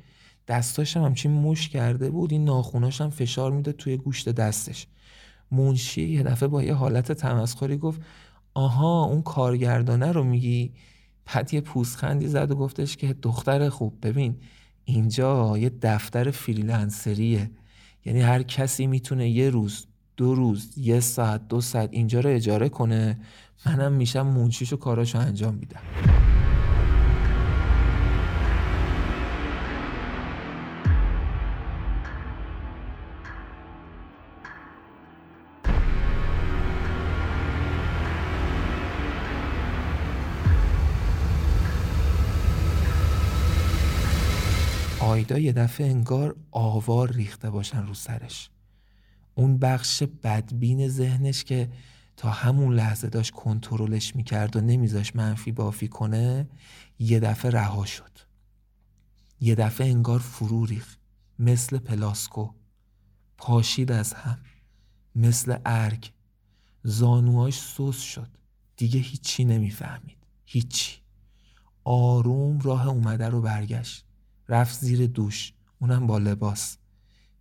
دستاشم 0.48 1.02
همچین 1.02 1.32
مش 1.32 1.68
کرده 1.68 2.10
بود 2.10 2.32
این 2.32 2.44
ناخوناشم 2.44 3.10
فشار 3.10 3.52
می‌داد 3.52 3.76
توی 3.76 3.96
گوشت 3.96 4.28
دستش. 4.28 4.86
منشی 5.52 6.08
یه 6.08 6.22
دفعه 6.22 6.48
با 6.48 6.62
یه 6.62 6.74
حالت 6.74 7.12
تمسخری 7.12 7.76
گفت 7.76 8.00
آها 8.54 9.04
اون 9.04 9.22
کارگردانه 9.22 10.12
رو 10.12 10.24
میگی؟ 10.24 10.72
بعد 11.34 11.54
یه 11.54 11.60
پوزخندی 11.60 12.28
زد 12.28 12.50
و 12.50 12.54
گفتش 12.54 12.96
که 12.96 13.14
دختر 13.22 13.68
خوب 13.68 13.98
ببین 14.02 14.36
اینجا 14.84 15.58
یه 15.58 15.72
دفتر 15.82 16.30
فریلنسریه. 16.30 17.50
یعنی 18.04 18.20
هر 18.20 18.42
کسی 18.42 18.86
می‌تونه 18.86 19.28
یه 19.28 19.50
روز 19.50 19.86
دو 20.16 20.34
روز 20.34 20.78
یه 20.78 21.00
ساعت 21.00 21.48
دو 21.48 21.60
ساعت 21.60 21.88
اینجا 21.92 22.20
رو 22.20 22.30
اجاره 22.30 22.68
کنه. 22.68 23.18
منم 23.66 23.92
میشم 23.92 24.26
منشیش 24.26 24.72
و 24.72 24.76
کاراشو 24.76 25.18
انجام 25.18 25.54
میدم. 25.54 25.80
آیدا 45.22 45.38
یه 45.38 45.52
دفعه 45.52 45.86
انگار 45.86 46.36
آوار 46.50 47.12
ریخته 47.12 47.50
باشن 47.50 47.86
رو 47.86 47.94
سرش. 47.94 48.50
اون 49.34 49.58
بخش 49.58 50.02
بدبین 50.02 50.88
ذهنش 50.88 51.44
که 51.44 51.70
تا 52.16 52.30
همون 52.30 52.74
لحظه 52.74 53.08
داشت 53.08 53.30
کنترلش 53.30 54.16
می‌کرد 54.16 54.56
و 54.56 54.60
نمیذاش 54.60 55.16
منفی 55.16 55.52
بافی 55.52 55.88
کنه 55.88 56.48
یه 56.98 57.20
دفعه 57.20 57.50
رها 57.50 57.84
شد. 57.84 58.18
یه 59.40 59.54
دفعه 59.54 59.86
انگار 59.86 60.18
فرو 60.18 60.66
ریخت 60.66 60.98
مثل 61.38 61.78
پلاسکو. 61.78 62.50
پاشید 63.38 63.92
از 63.92 64.12
هم 64.12 64.38
مثل 65.14 65.58
ارگ. 65.66 66.10
زانوهاش 66.82 67.60
سوس 67.60 68.00
شد. 68.00 68.28
دیگه 68.76 69.00
هیچی 69.00 69.44
نمی‌فهمید. 69.44 70.18
هیچی. 70.44 70.96
آروم 71.84 72.58
راه 72.60 72.88
اومده 72.88 73.28
رو 73.28 73.40
برگشت. 73.40 74.04
رفت 74.52 74.80
زیر 74.80 75.06
دوش. 75.06 75.52
اونم 75.78 76.06
با 76.06 76.18
لباس. 76.18 76.78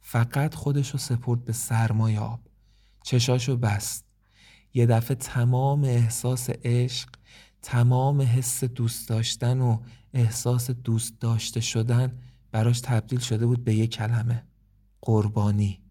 فقط 0.02 0.56
خودشو 0.56 0.98
سپرد 0.98 1.46
به 1.46 1.54
سرمای 1.54 2.18
آب. 2.18 2.40
چشاشو 3.04 3.58
بست. 3.58 4.06
یه 4.74 4.86
دفعه 4.86 5.16
تمام 5.16 5.84
احساس 5.84 6.50
عشق 6.50 7.10
تمام 7.62 8.22
حس 8.22 8.64
دوست 8.64 9.10
داشتن 9.10 9.60
و 9.62 9.78
احساس 10.14 10.72
دوست 10.72 11.20
داشته 11.20 11.60
شدن 11.60 12.20
براش 12.52 12.82
تبدیل 12.82 13.20
شده 13.20 13.46
بود 13.46 13.64
به 13.64 13.74
یه 13.74 13.88
کلمه. 13.88 14.44
قربانی. 15.02 15.82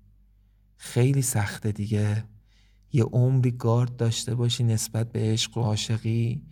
خیلی 0.77 1.23
سخته 1.23 1.73
دیگه. 1.73 2.25
یه 2.93 3.05
عمری 3.05 3.51
گارد 3.51 3.97
داشته 3.97 4.35
باشی 4.35 4.65
نسبت 4.65 5.13
به 5.13 5.21
عشق 5.21 5.59
و 5.59 5.61
عاشقی 5.61 6.43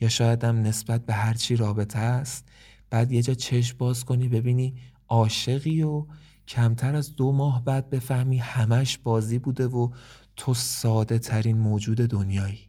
یا 0.00 0.08
شاید 0.08 0.44
هم 0.44 0.62
نسبت 0.62 1.06
به 1.06 1.14
هرچی 1.14 1.56
رابطه 1.56 1.98
است. 1.98 2.48
بعد 2.90 3.12
یه 3.12 3.22
جا 3.22 3.34
چشم 3.34 3.78
باز 3.78 4.04
کنی 4.04 4.28
ببینی 4.28 4.74
عاشقی 5.08 5.82
و 5.82 6.06
کمتر 6.48 6.96
از 6.96 7.16
دو 7.16 7.32
ماه 7.32 7.64
بعد 7.64 7.90
بفهمی 7.90 8.38
همش 8.38 8.98
بازی 8.98 9.38
بوده 9.38 9.66
و 9.66 9.90
تو 10.36 10.54
ساده 10.54 11.18
ترین 11.18 11.58
موجود 11.58 11.98
دنیایی. 11.98 12.68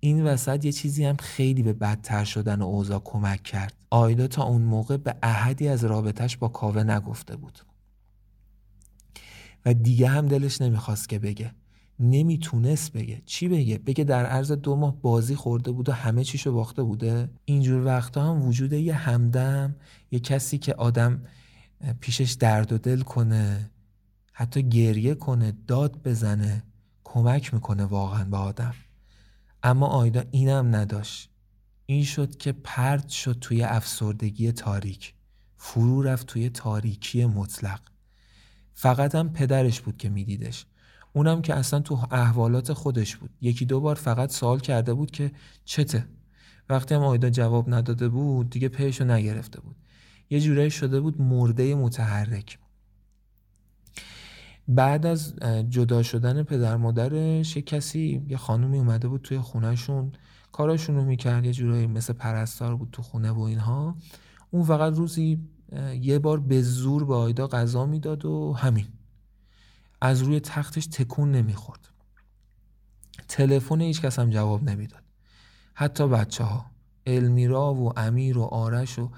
این 0.00 0.24
وسط 0.24 0.64
یه 0.64 0.72
چیزی 0.72 1.04
هم 1.04 1.16
خیلی 1.16 1.62
به 1.62 1.72
بدتر 1.72 2.24
شدن 2.24 2.62
و 2.62 2.64
اوضاع 2.64 3.00
کمک 3.04 3.42
کرد. 3.42 3.74
آیدا 3.90 4.26
تا 4.26 4.44
اون 4.44 4.62
موقع 4.62 4.96
به 4.96 5.14
احدی 5.22 5.68
از 5.68 5.84
رابطش 5.84 6.36
با 6.36 6.48
کاوه 6.48 6.82
نگفته 6.82 7.36
بود. 7.36 7.58
و 9.66 9.74
دیگه 9.74 10.08
هم 10.08 10.26
دلش 10.26 10.60
نمی‌خواست 10.60 11.08
که 11.08 11.18
بگه. 11.18 11.54
نمی‌تونست 12.00 12.92
بگه. 12.92 13.22
چی 13.26 13.48
بگه؟ 13.48 13.78
بگه 13.78 14.04
در 14.04 14.26
عرض 14.26 14.52
دو 14.52 14.76
ماه 14.76 15.00
بازی 15.02 15.34
خورده 15.34 15.72
بود 15.72 15.88
و 15.88 15.92
همه 15.92 16.24
چیشو 16.24 16.52
باخته 16.52 16.82
بوده. 16.82 17.30
اینجور 17.44 17.86
وقتا 17.86 18.30
هم 18.30 18.42
وجود 18.42 18.72
یه 18.72 18.94
همدم 18.94 19.76
یه 20.10 20.20
کسی 20.20 20.58
که 20.58 20.74
آدم 20.74 21.22
پیشش 22.00 22.32
درد 22.32 22.72
و 22.72 22.78
دل 22.78 23.00
کنه 23.00 23.70
حتی 24.32 24.62
گریه 24.62 25.14
کنه 25.14 25.52
داد 25.66 26.02
بزنه 26.02 26.62
کمک 27.04 27.54
می‌کنه 27.54 27.84
واقعا 27.84 28.24
به 28.24 28.36
آدم. 28.36 28.74
اما 29.62 29.86
آیدا 29.86 30.24
اینم 30.30 30.76
نداشت. 30.76 31.30
این 31.86 32.04
شد 32.04 32.36
که 32.36 32.52
پرد 32.52 33.08
شد 33.08 33.38
توی 33.40 33.62
افسردگی 33.62 34.52
تاریک. 34.52 35.14
فرو 35.56 36.02
رفت 36.02 36.26
توی 36.26 36.48
تاریکی 36.48 37.26
مطلق. 37.26 37.80
فقط 38.74 39.14
هم 39.14 39.32
پدرش 39.32 39.80
بود 39.80 39.96
که 39.96 40.08
میدیدش. 40.08 40.66
اونم 41.16 41.42
که 41.42 41.54
اصلا 41.54 41.80
تو 41.80 41.98
احوالات 42.10 42.72
خودش 42.72 43.16
بود. 43.16 43.30
یکی 43.40 43.64
دو 43.64 43.80
بار 43.80 43.94
فقط 43.94 44.32
سوال 44.32 44.58
کرده 44.58 44.94
بود 44.94 45.10
که 45.10 45.32
چته. 45.64 46.06
وقتی 46.68 46.94
هم 46.94 47.02
آیدا 47.02 47.30
جواب 47.30 47.74
نداده 47.74 48.08
بود 48.08 48.50
دیگه 48.50 48.68
پیشو 48.68 49.04
نگرفته 49.04 49.60
بود. 49.60 49.76
یه 50.30 50.40
جورایی 50.40 50.70
شده 50.70 51.00
بود 51.00 51.20
مرده 51.20 51.74
متحرک. 51.74 52.58
بعد 54.68 55.06
از 55.06 55.34
جدا 55.68 56.02
شدن 56.02 56.42
پدر 56.42 56.76
مادرش 56.76 57.56
یه 57.56 57.62
کسی 57.62 58.26
یه 58.28 58.36
خانومی 58.36 58.78
اومده 58.78 59.08
بود 59.08 59.22
توی 59.22 59.38
خونهشون. 59.38 60.12
کاراشون 60.52 60.96
رو 60.96 61.04
می‌کرد 61.04 61.44
یه 61.44 61.52
جورایی 61.52 61.86
مثل 61.86 62.12
پرستار 62.12 62.76
بود 62.76 62.88
تو 62.92 63.02
خونه 63.02 63.30
و 63.30 63.40
اینها. 63.40 63.96
اون 64.50 64.64
فقط 64.64 64.92
روزی 64.92 65.38
یه 66.00 66.18
بار 66.18 66.40
به 66.40 66.62
زور 66.62 67.04
به 67.04 67.14
آیدا 67.14 67.46
غذا 67.46 67.86
می‌داد 67.86 68.24
و 68.24 68.52
همین. 68.52 68.86
از 70.04 70.22
روی 70.22 70.40
تختش 70.40 70.86
تکون 70.86 71.32
نمی‌خورد. 71.32 71.88
تلفن 73.28 73.80
هیچ 73.80 74.00
کس 74.00 74.18
هم 74.18 74.30
جواب 74.30 74.62
نمی‌داد. 74.70 75.02
حتی 75.74 76.08
بچه 76.08 76.44
ها 76.44 76.66
المیرا 77.06 77.74
و 77.74 77.98
امیر 77.98 78.38
و 78.38 78.42
آرش 78.42 78.98
و 78.98 79.10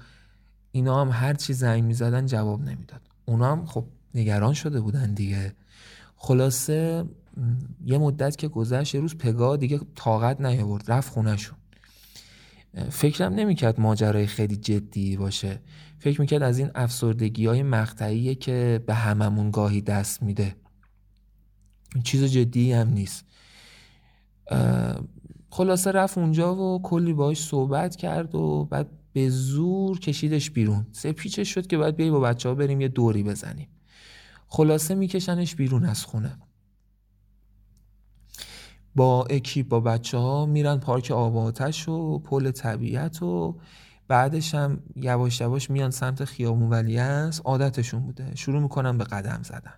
اینا 0.71 1.01
هم 1.01 1.09
هر 1.11 1.33
چی 1.33 1.53
زنگ 1.53 1.83
می‌زدن 1.83 2.25
جواب 2.25 2.61
نمی‌داد. 2.61 3.01
اونا 3.25 3.51
هم 3.51 3.65
خب 3.65 3.85
نگران 4.15 4.53
شده 4.53 4.81
بودن 4.81 5.13
دیگه. 5.13 5.53
خلاصه 6.15 7.05
یه 7.85 7.97
مدت 7.97 8.35
که 8.35 8.47
گذشت 8.47 8.95
یه 8.95 9.01
روز 9.01 9.17
پگاه 9.17 9.57
دیگه 9.57 9.79
طاقت 9.95 10.41
نیاورد 10.41 10.91
رفت 10.91 11.11
خونهشون. 11.11 11.57
فکرم 12.89 13.33
نمی‌کرد 13.33 13.79
ماجرای 13.79 14.27
خیلی 14.27 14.55
جدی 14.55 15.17
باشه. 15.17 15.61
فکر 15.99 16.21
می‌کرد 16.21 16.43
از 16.43 16.59
این 16.59 16.71
افسردگی 16.75 17.45
های 17.45 17.63
مقطعیه 17.63 18.35
که 18.35 18.83
به 18.87 18.93
هممون 18.93 19.51
گاهی 19.51 19.81
دست 19.81 20.23
میده. 20.23 20.55
چیز 22.03 22.23
جدی 22.23 22.73
هم 22.73 22.89
نیست. 22.89 23.25
خلاصه 25.49 25.91
رفت 25.91 26.17
اونجا 26.17 26.55
و 26.55 26.81
کلی 26.81 27.13
باش 27.13 27.43
صحبت 27.43 27.95
کرد 27.95 28.35
و 28.35 28.65
بعد 28.71 28.89
به 29.13 29.29
زور 29.29 29.99
کشیدش 29.99 30.51
بیرون. 30.51 30.87
سه 30.91 31.11
پیچش 31.11 31.53
شد 31.53 31.67
که 31.67 31.77
باید 31.77 31.95
بیای 31.95 32.11
با 32.11 32.19
بچه 32.19 32.49
ها 32.49 32.55
بریم 32.55 32.81
یه 32.81 32.87
دوری 32.87 33.23
بزنیم. 33.23 33.67
خلاصه 34.47 34.95
میکشنش 34.95 35.55
بیرون 35.55 35.85
از 35.85 36.05
خونه. 36.05 36.37
با 38.95 39.23
اکیپ 39.23 39.67
با 39.67 39.79
بچه 39.79 40.17
ها 40.17 40.45
میرن 40.45 40.77
پارک 40.77 41.11
آباتش 41.11 41.89
و 41.89 42.19
پل 42.19 42.51
طبیعت 42.51 43.23
و 43.23 43.59
بعدش 44.07 44.55
هم 44.55 44.83
یواش 44.95 45.41
یواش 45.41 45.69
میان 45.69 45.91
سمت 45.91 46.25
خیابون 46.25 46.69
ولی 46.69 46.97
است 46.97 47.41
عادتشون 47.45 47.99
بوده. 48.01 48.35
شروع 48.35 48.61
می‌کنن 48.61 48.97
به 48.97 49.03
قدم 49.03 49.39
زدن. 49.43 49.73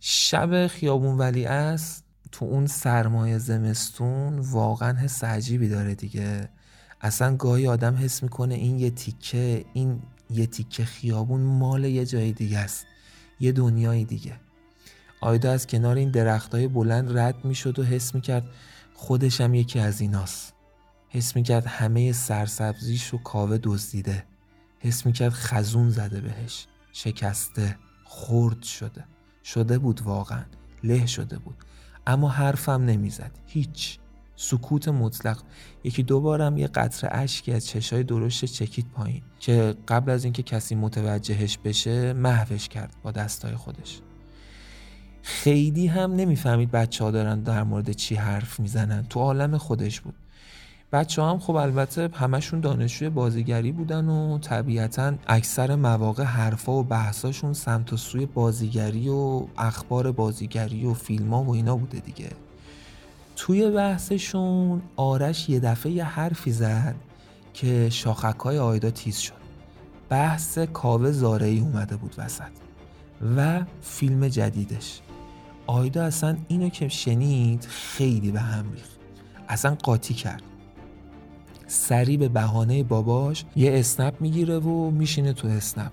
شب 0.00 0.66
خیابون 0.66 1.18
ولی 1.18 1.44
است 1.44 2.04
تو 2.32 2.44
اون 2.44 2.66
سرمایه 2.66 3.38
زمستون 3.38 4.38
واقعا 4.38 4.98
حس 4.98 5.24
عجیبی 5.24 5.68
داره 5.68 5.94
دیگه. 5.94 6.48
اصلا 7.00 7.36
گاهی 7.36 7.66
آدم 7.66 7.96
حس 7.96 8.22
می‌کنه 8.22 8.54
این 8.54 8.78
یه 8.78 8.90
تیکه 8.90 9.64
این 9.72 10.02
یه 10.30 10.46
تیکه 10.46 10.84
خیابون 10.84 11.40
مال 11.40 11.84
یه 11.84 12.06
جای 12.06 12.32
دیگه 12.32 12.58
است 12.58 12.86
یه 13.40 13.52
دنیای 13.52 14.04
دیگه. 14.04 14.40
آیدا 15.20 15.52
از 15.52 15.66
کنار 15.66 15.96
این 15.96 16.10
درختای 16.10 16.68
بلند 16.68 17.18
رد 17.18 17.44
می‌شد 17.44 17.78
و 17.78 17.84
حس 17.84 18.14
می‌کرد 18.14 18.44
خودش 18.94 19.40
هم 19.40 19.54
یکی 19.54 19.78
از 19.78 20.00
ایناست. 20.00 20.54
حس 21.08 21.36
می‌کرد 21.36 21.66
همه 21.66 22.12
سرسبزیش 22.12 23.08
رو 23.08 23.18
کاوه 23.18 23.58
دزدیده. 23.62 24.24
حس 24.78 25.06
می‌کرد 25.06 25.32
خزون 25.32 25.90
زده 25.90 26.20
بهش. 26.20 26.66
شکسته 26.92 27.76
خرد 28.04 28.62
شده. 28.62 29.04
شده 29.48 29.78
بود 29.78 30.02
واقعا. 30.02 30.44
له 30.84 31.06
شده 31.06 31.38
بود. 31.38 31.56
اما 32.06 32.28
حرفم 32.28 32.84
نمی‌زد. 32.84 33.30
هیچ. 33.46 33.98
سکوت 34.36 34.88
مطلق. 34.88 35.42
یکی 35.84 36.02
دوبارم 36.02 36.58
یه 36.58 36.66
قطره 36.66 37.10
اشکی 37.12 37.52
از 37.52 37.66
چشای 37.66 38.02
درشت 38.02 38.44
چکید 38.44 38.86
پایین. 38.92 39.22
که 39.40 39.74
قبل 39.88 40.10
از 40.10 40.24
اینکه 40.24 40.42
کسی 40.42 40.74
متوجهش 40.74 41.58
بشه 41.64 42.12
محوش 42.12 42.68
کرد 42.68 42.96
با 43.02 43.10
دستای 43.10 43.54
خودش. 43.54 44.00
خیلی 45.22 45.86
هم 45.86 46.12
نمی‌فهمید 46.12 46.70
بچه 46.70 47.04
ها 47.04 47.10
دارن 47.10 47.40
در 47.40 47.62
مورد 47.62 47.92
چی 47.92 48.14
حرف 48.14 48.60
می‌زنن. 48.60 49.02
تو 49.02 49.20
عالم 49.20 49.58
خودش 49.58 50.00
بود. 50.00 50.14
بچه 50.92 51.22
هم 51.22 51.38
خب 51.38 51.54
البته 51.56 52.10
همشون 52.14 52.60
دانشجوی 52.60 53.08
بازیگری 53.08 53.72
بودن 53.72 54.08
و 54.08 54.38
طبیعتا 54.38 55.14
اکثر 55.26 55.76
مواقع 55.76 56.22
حرفا 56.22 56.72
و 56.72 56.82
بحثاشون 56.82 57.52
سمت 57.52 57.92
و 57.92 57.96
سوی 57.96 58.26
بازیگری 58.26 59.08
و 59.08 59.46
اخبار 59.58 60.12
بازیگری 60.12 60.86
و 60.86 60.94
فیلم 60.94 61.34
ها 61.34 61.42
و 61.42 61.54
اینا 61.54 61.76
بوده 61.76 61.98
دیگه. 61.98 62.30
توی 63.36 63.70
بحثشون 63.70 64.82
آرش 64.96 65.48
یه 65.48 65.60
دفعه 65.60 65.92
یه 65.92 66.04
حرفی 66.04 66.52
زد 66.52 66.94
که 67.54 67.90
شاخک 67.90 68.38
های 68.38 68.58
آیدا 68.58 68.90
تیز 68.90 69.16
شد. 69.16 69.32
بحث 70.08 70.58
کاوه 70.58 71.12
زارعی 71.12 71.60
اومده 71.60 71.96
بود 71.96 72.14
وسط 72.18 72.42
و 73.36 73.60
فیلم 73.82 74.28
جدیدش. 74.28 75.00
آیدا 75.66 76.04
اصلا 76.04 76.36
اینو 76.48 76.68
که 76.68 76.88
شنید 76.88 77.66
خیلی 77.70 78.30
به 78.30 78.40
هم 78.40 78.72
ریخت. 78.72 78.98
اصلا 79.48 79.74
قاطی 79.74 80.14
کرد. 80.14 80.42
سری 81.70 82.16
به 82.16 82.28
بهانه 82.28 82.82
باباش 82.82 83.44
یه 83.56 83.78
اسنپ 83.78 84.14
می‌گیره 84.20 84.58
و 84.58 84.90
میشینه 84.90 85.32
تو 85.32 85.48
اسنپ. 85.48 85.92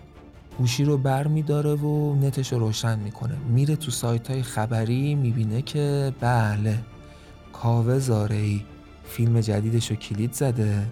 گوشی 0.57 0.85
رو 0.85 0.97
بر 0.97 1.27
میداره 1.27 1.73
و 1.73 2.15
نتش 2.15 2.53
رو 2.53 2.59
روشن 2.59 2.99
می‌کنه. 2.99 3.35
میره 3.49 3.75
تو 3.75 3.91
سایت 3.91 4.31
های 4.31 4.43
خبری 4.43 5.15
می‌بینه 5.15 5.61
که 5.61 6.13
بله 6.19 6.79
کاوه 7.53 7.99
زارعی 7.99 8.65
فیلم 9.05 9.41
جدیدش 9.41 9.91
رو 9.91 9.95
کلید 9.95 10.33
زده 10.33 10.87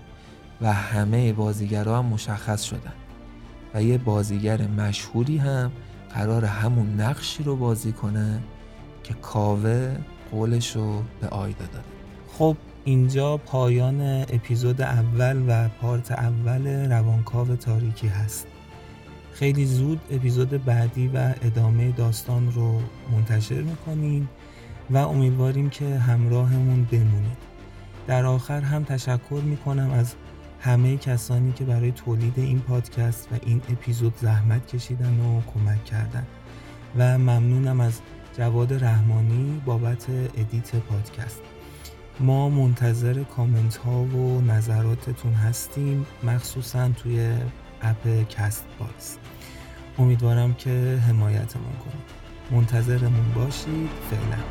و 0.61 0.73
همه 0.73 1.34
بازیگرها 1.34 1.97
هم 1.97 2.05
مشخص 2.05 2.63
شدن. 2.63 2.93
و 3.73 3.84
یه 3.84 3.97
بازیگر 3.97 4.67
مشهوری 4.67 5.38
هم 5.38 5.71
قرار 6.13 6.45
همون 6.45 7.01
نقشی 7.01 7.43
رو 7.43 7.55
بازی 7.55 7.91
کنه 7.91 8.39
که 9.03 9.13
کاوه 9.13 9.95
قولش 10.31 10.75
رو 10.75 11.03
به 11.21 11.27
آیدا 11.27 11.65
داده. 11.65 11.86
خب 12.38 12.57
اینجا 12.86 13.38
پایان 13.38 14.01
اپیزود 14.01 14.81
اول 14.81 15.43
و 15.47 15.69
پارت 15.81 16.11
اول 16.11 16.91
روانکاو 16.91 17.55
تاریکی 17.55 18.07
هست. 18.07 18.47
خیلی 19.34 19.65
زود 19.65 20.01
اپیزود 20.11 20.65
بعدی 20.65 21.07
و 21.07 21.34
ادامه 21.41 21.91
داستان 21.91 22.51
رو 22.51 22.81
منتشر 23.11 23.61
می‌کنیم 23.61 24.29
و 24.89 24.97
امیدواریم 24.97 25.69
که 25.69 25.86
همراهمون 25.86 26.84
بمونید. 26.84 27.38
در 28.07 28.25
آخر 28.25 28.61
هم 28.61 28.84
تشکر 28.84 29.41
می‌کنم 29.43 29.91
از 29.91 30.15
همه 30.59 30.97
کسانی 30.97 31.51
که 31.51 31.63
برای 31.63 31.91
تولید 31.91 32.34
این 32.39 32.59
پادکست 32.59 33.27
و 33.31 33.36
این 33.45 33.61
اپیزود 33.69 34.13
زحمت 34.21 34.67
کشیدن 34.67 35.19
و 35.19 35.41
کمک 35.53 35.86
کردن. 35.86 36.25
و 36.97 37.17
ممنونم 37.17 37.79
از 37.79 37.99
جواد 38.38 38.84
رحمانی 38.84 39.61
بابت 39.65 40.05
edit 40.38 40.76
پادکست. 40.75 41.41
ما 42.20 42.49
منتظر 42.49 43.24
کامنت 43.24 43.76
ها 43.76 44.01
و 44.01 44.41
نظراتتون 44.41 45.34
هستیم 45.34 46.05
مخصوصا 46.24 46.89
توی 46.89 47.36
app 47.82 48.28
Castbox 48.30 49.17
امیدوارم 49.97 50.53
که 50.53 50.99
حمایتمون 51.07 51.74
کنید. 51.84 52.24
منتظرمون 52.51 53.32
باشید 53.36 53.89
فعلا. 54.09 54.43